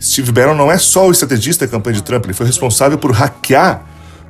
Steve 0.00 0.32
Bannon 0.32 0.54
não 0.54 0.72
é 0.72 0.78
só 0.78 1.06
o 1.06 1.10
estrategista 1.10 1.66
da 1.66 1.70
campanha 1.70 1.96
de 1.96 2.02
Trump, 2.02 2.24
ele 2.24 2.34
foi 2.34 2.46
responsável 2.46 2.98
por 2.98 3.12
hackear 3.12 3.84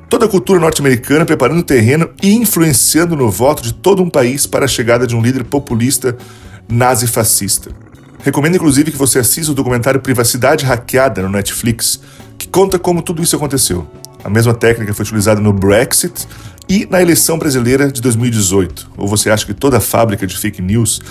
toda 0.09 0.25
a 0.25 0.29
cultura 0.29 0.59
norte-americana, 0.59 1.25
preparando 1.25 1.59
o 1.59 1.63
terreno 1.63 2.09
e 2.21 2.33
influenciando 2.33 3.15
no 3.15 3.29
voto 3.29 3.63
de 3.63 3.73
todo 3.73 4.03
um 4.03 4.09
país 4.09 4.45
para 4.45 4.65
a 4.65 4.67
chegada 4.67 5.07
de 5.07 5.15
um 5.15 5.21
líder 5.21 5.43
populista 5.43 6.15
nazi-fascista. 6.67 7.71
Recomendo 8.19 8.55
inclusive 8.55 8.91
que 8.91 8.97
você 8.97 9.19
assista 9.19 9.51
o 9.51 9.55
documentário 9.55 9.99
Privacidade 9.99 10.65
Hackeada 10.65 11.21
no 11.21 11.29
Netflix, 11.29 11.99
que 12.37 12.47
conta 12.47 12.79
como 12.79 13.01
tudo 13.01 13.21
isso 13.21 13.35
aconteceu. 13.35 13.87
A 14.23 14.29
mesma 14.29 14.53
técnica 14.53 14.93
foi 14.93 15.03
utilizada 15.03 15.39
no 15.39 15.53
Brexit 15.53 16.27
e 16.67 16.87
na 16.89 17.01
eleição 17.01 17.37
brasileira 17.37 17.91
de 17.91 18.01
2018. 18.01 18.91
Ou 18.97 19.07
você 19.07 19.29
acha 19.29 19.45
que 19.45 19.53
toda 19.53 19.77
a 19.77 19.81
fábrica 19.81 20.25
de 20.25 20.35
fake 20.35 20.61
news, 20.61 21.01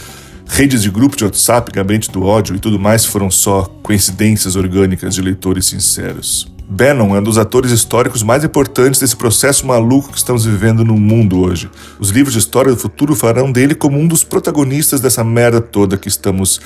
redes 0.47 0.83
de 0.83 0.91
grupo 0.91 1.17
de 1.17 1.25
WhatsApp, 1.25 1.71
gabinete 1.71 2.11
do 2.11 2.25
ódio 2.25 2.57
e 2.57 2.59
tudo 2.59 2.79
mais 2.79 3.05
foram 3.05 3.31
só 3.31 3.63
coincidências 3.83 4.57
orgânicas 4.57 5.15
de 5.15 5.23
leitores 5.23 5.67
sinceros? 5.67 6.54
Bannon 6.69 7.15
é 7.15 7.21
um 7.21 7.23
dos 7.23 7.37
atores 7.37 7.71
históricos 7.71 8.23
mais 8.23 8.43
importantes 8.43 9.01
desse 9.01 9.15
processo 9.15 9.67
maluco 9.67 10.11
que 10.11 10.17
estamos 10.17 10.47
vivendo 10.47 10.85
no 10.85 10.97
mundo 10.97 11.41
hoje. 11.41 11.71
Os 12.01 12.09
livros 12.09 12.33
de 12.33 12.39
história 12.39 12.73
do 12.73 12.79
futuro 12.79 13.15
farão 13.15 13.53
dele 13.53 13.75
como 13.75 13.99
um 13.99 14.07
dos 14.07 14.25
protagonistas 14.25 15.01
dessa 15.01 15.23
merda 15.23 15.61
toda 15.61 15.99
que 15.99 16.09
estamos 16.09 16.61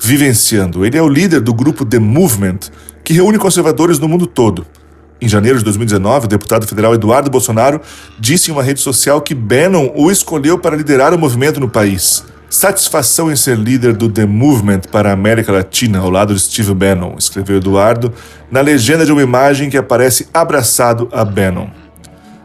vivenciando. 0.00 0.84
Ele 0.84 0.98
é 0.98 1.02
o 1.02 1.08
líder 1.08 1.40
do 1.40 1.54
grupo 1.54 1.84
The 1.84 2.00
Movement, 2.00 2.58
que 3.04 3.12
reúne 3.12 3.38
conservadores 3.38 3.98
no 3.98 4.08
mundo 4.08 4.26
todo. 4.26 4.66
Em 5.20 5.28
janeiro 5.28 5.58
de 5.58 5.64
2019, 5.64 6.26
o 6.26 6.28
deputado 6.28 6.66
federal 6.66 6.92
Eduardo 6.92 7.30
Bolsonaro 7.30 7.80
disse 8.18 8.50
em 8.50 8.52
uma 8.52 8.62
rede 8.62 8.80
social 8.80 9.22
que 9.22 9.34
Bannon 9.34 9.92
o 9.94 10.10
escolheu 10.10 10.58
para 10.58 10.76
liderar 10.76 11.14
o 11.14 11.18
movimento 11.18 11.60
no 11.60 11.68
país. 11.68 12.24
Satisfação 12.56 13.32
em 13.32 13.34
ser 13.34 13.58
líder 13.58 13.94
do 13.94 14.08
The 14.08 14.26
Movement 14.26 14.82
para 14.92 15.10
a 15.10 15.12
América 15.12 15.50
Latina, 15.50 15.98
ao 15.98 16.08
lado 16.08 16.32
de 16.32 16.38
Steve 16.38 16.72
Bannon, 16.72 17.16
escreveu 17.18 17.56
Eduardo, 17.56 18.14
na 18.48 18.60
legenda 18.60 19.04
de 19.04 19.10
uma 19.10 19.24
imagem 19.24 19.68
que 19.68 19.76
aparece 19.76 20.28
abraçado 20.32 21.08
a 21.10 21.24
Bannon. 21.24 21.66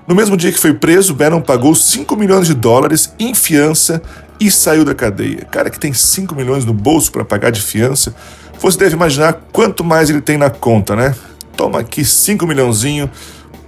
No 0.07 0.15
mesmo 0.15 0.35
dia 0.35 0.51
que 0.51 0.57
foi 0.57 0.73
preso, 0.73 1.13
Bannon 1.13 1.41
pagou 1.41 1.75
5 1.75 2.15
milhões 2.15 2.47
de 2.47 2.55
dólares 2.55 3.13
em 3.19 3.35
fiança 3.35 4.01
e 4.39 4.49
saiu 4.49 4.83
da 4.83 4.95
cadeia. 4.95 5.45
Cara 5.45 5.69
que 5.69 5.79
tem 5.79 5.93
5 5.93 6.33
milhões 6.33 6.65
no 6.65 6.73
bolso 6.73 7.11
para 7.11 7.23
pagar 7.23 7.51
de 7.51 7.61
fiança, 7.61 8.15
você 8.59 8.79
deve 8.79 8.95
imaginar 8.95 9.33
quanto 9.51 9.83
mais 9.83 10.09
ele 10.09 10.21
tem 10.21 10.39
na 10.39 10.49
conta, 10.49 10.95
né? 10.95 11.13
Toma 11.55 11.81
aqui 11.81 12.03
5 12.03 12.47
milhãozinho 12.47 13.11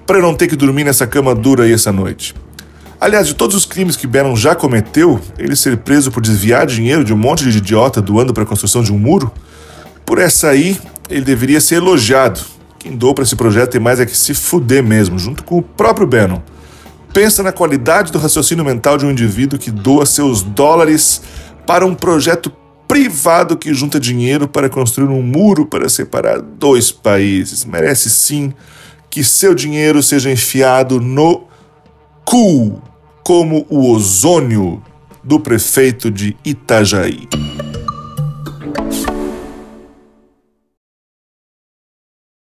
para 0.07 0.17
eu 0.17 0.23
não 0.23 0.33
ter 0.33 0.47
que 0.47 0.55
dormir 0.55 0.85
nessa 0.85 1.05
cama 1.05 1.35
dura 1.35 1.65
aí 1.65 1.71
essa 1.71 1.91
noite. 1.91 2.33
Aliás, 3.01 3.25
de 3.25 3.33
todos 3.33 3.55
os 3.55 3.65
crimes 3.65 3.95
que 3.95 4.05
Bannon 4.05 4.35
já 4.35 4.53
cometeu, 4.53 5.19
ele 5.35 5.55
ser 5.55 5.75
preso 5.77 6.11
por 6.11 6.21
desviar 6.21 6.67
dinheiro 6.67 7.03
de 7.03 7.11
um 7.11 7.17
monte 7.17 7.49
de 7.49 7.57
idiota 7.57 7.99
doando 7.99 8.31
para 8.31 8.43
a 8.43 8.45
construção 8.45 8.83
de 8.83 8.93
um 8.93 8.99
muro, 8.99 9.31
por 10.05 10.19
essa 10.19 10.49
aí 10.49 10.79
ele 11.09 11.25
deveria 11.25 11.59
ser 11.59 11.77
elogiado. 11.77 12.39
Quem 12.77 12.95
doou 12.95 13.15
para 13.15 13.23
esse 13.23 13.35
projeto 13.35 13.71
tem 13.71 13.81
mais 13.81 13.99
é 13.99 14.05
que 14.05 14.15
se 14.15 14.35
fuder 14.35 14.83
mesmo, 14.83 15.17
junto 15.17 15.43
com 15.43 15.57
o 15.57 15.63
próprio 15.63 16.05
Bannon. 16.05 16.43
Pensa 17.11 17.41
na 17.41 17.51
qualidade 17.51 18.11
do 18.11 18.19
raciocínio 18.19 18.63
mental 18.63 18.99
de 18.99 19.05
um 19.07 19.09
indivíduo 19.09 19.57
que 19.57 19.71
doa 19.71 20.05
seus 20.05 20.43
dólares 20.43 21.23
para 21.65 21.83
um 21.83 21.95
projeto 21.95 22.53
privado 22.87 23.57
que 23.57 23.73
junta 23.73 23.99
dinheiro 23.99 24.47
para 24.47 24.69
construir 24.69 25.07
um 25.07 25.23
muro 25.23 25.65
para 25.65 25.89
separar 25.89 26.39
dois 26.39 26.91
países. 26.91 27.65
Merece 27.65 28.11
sim 28.11 28.53
que 29.09 29.23
seu 29.23 29.55
dinheiro 29.55 30.03
seja 30.03 30.31
enfiado 30.31 31.01
no 31.01 31.47
cu 32.23 32.79
como 33.23 33.65
o 33.69 33.91
ozônio 33.91 34.81
do 35.23 35.39
prefeito 35.39 36.09
de 36.09 36.35
Itajaí. 36.43 37.27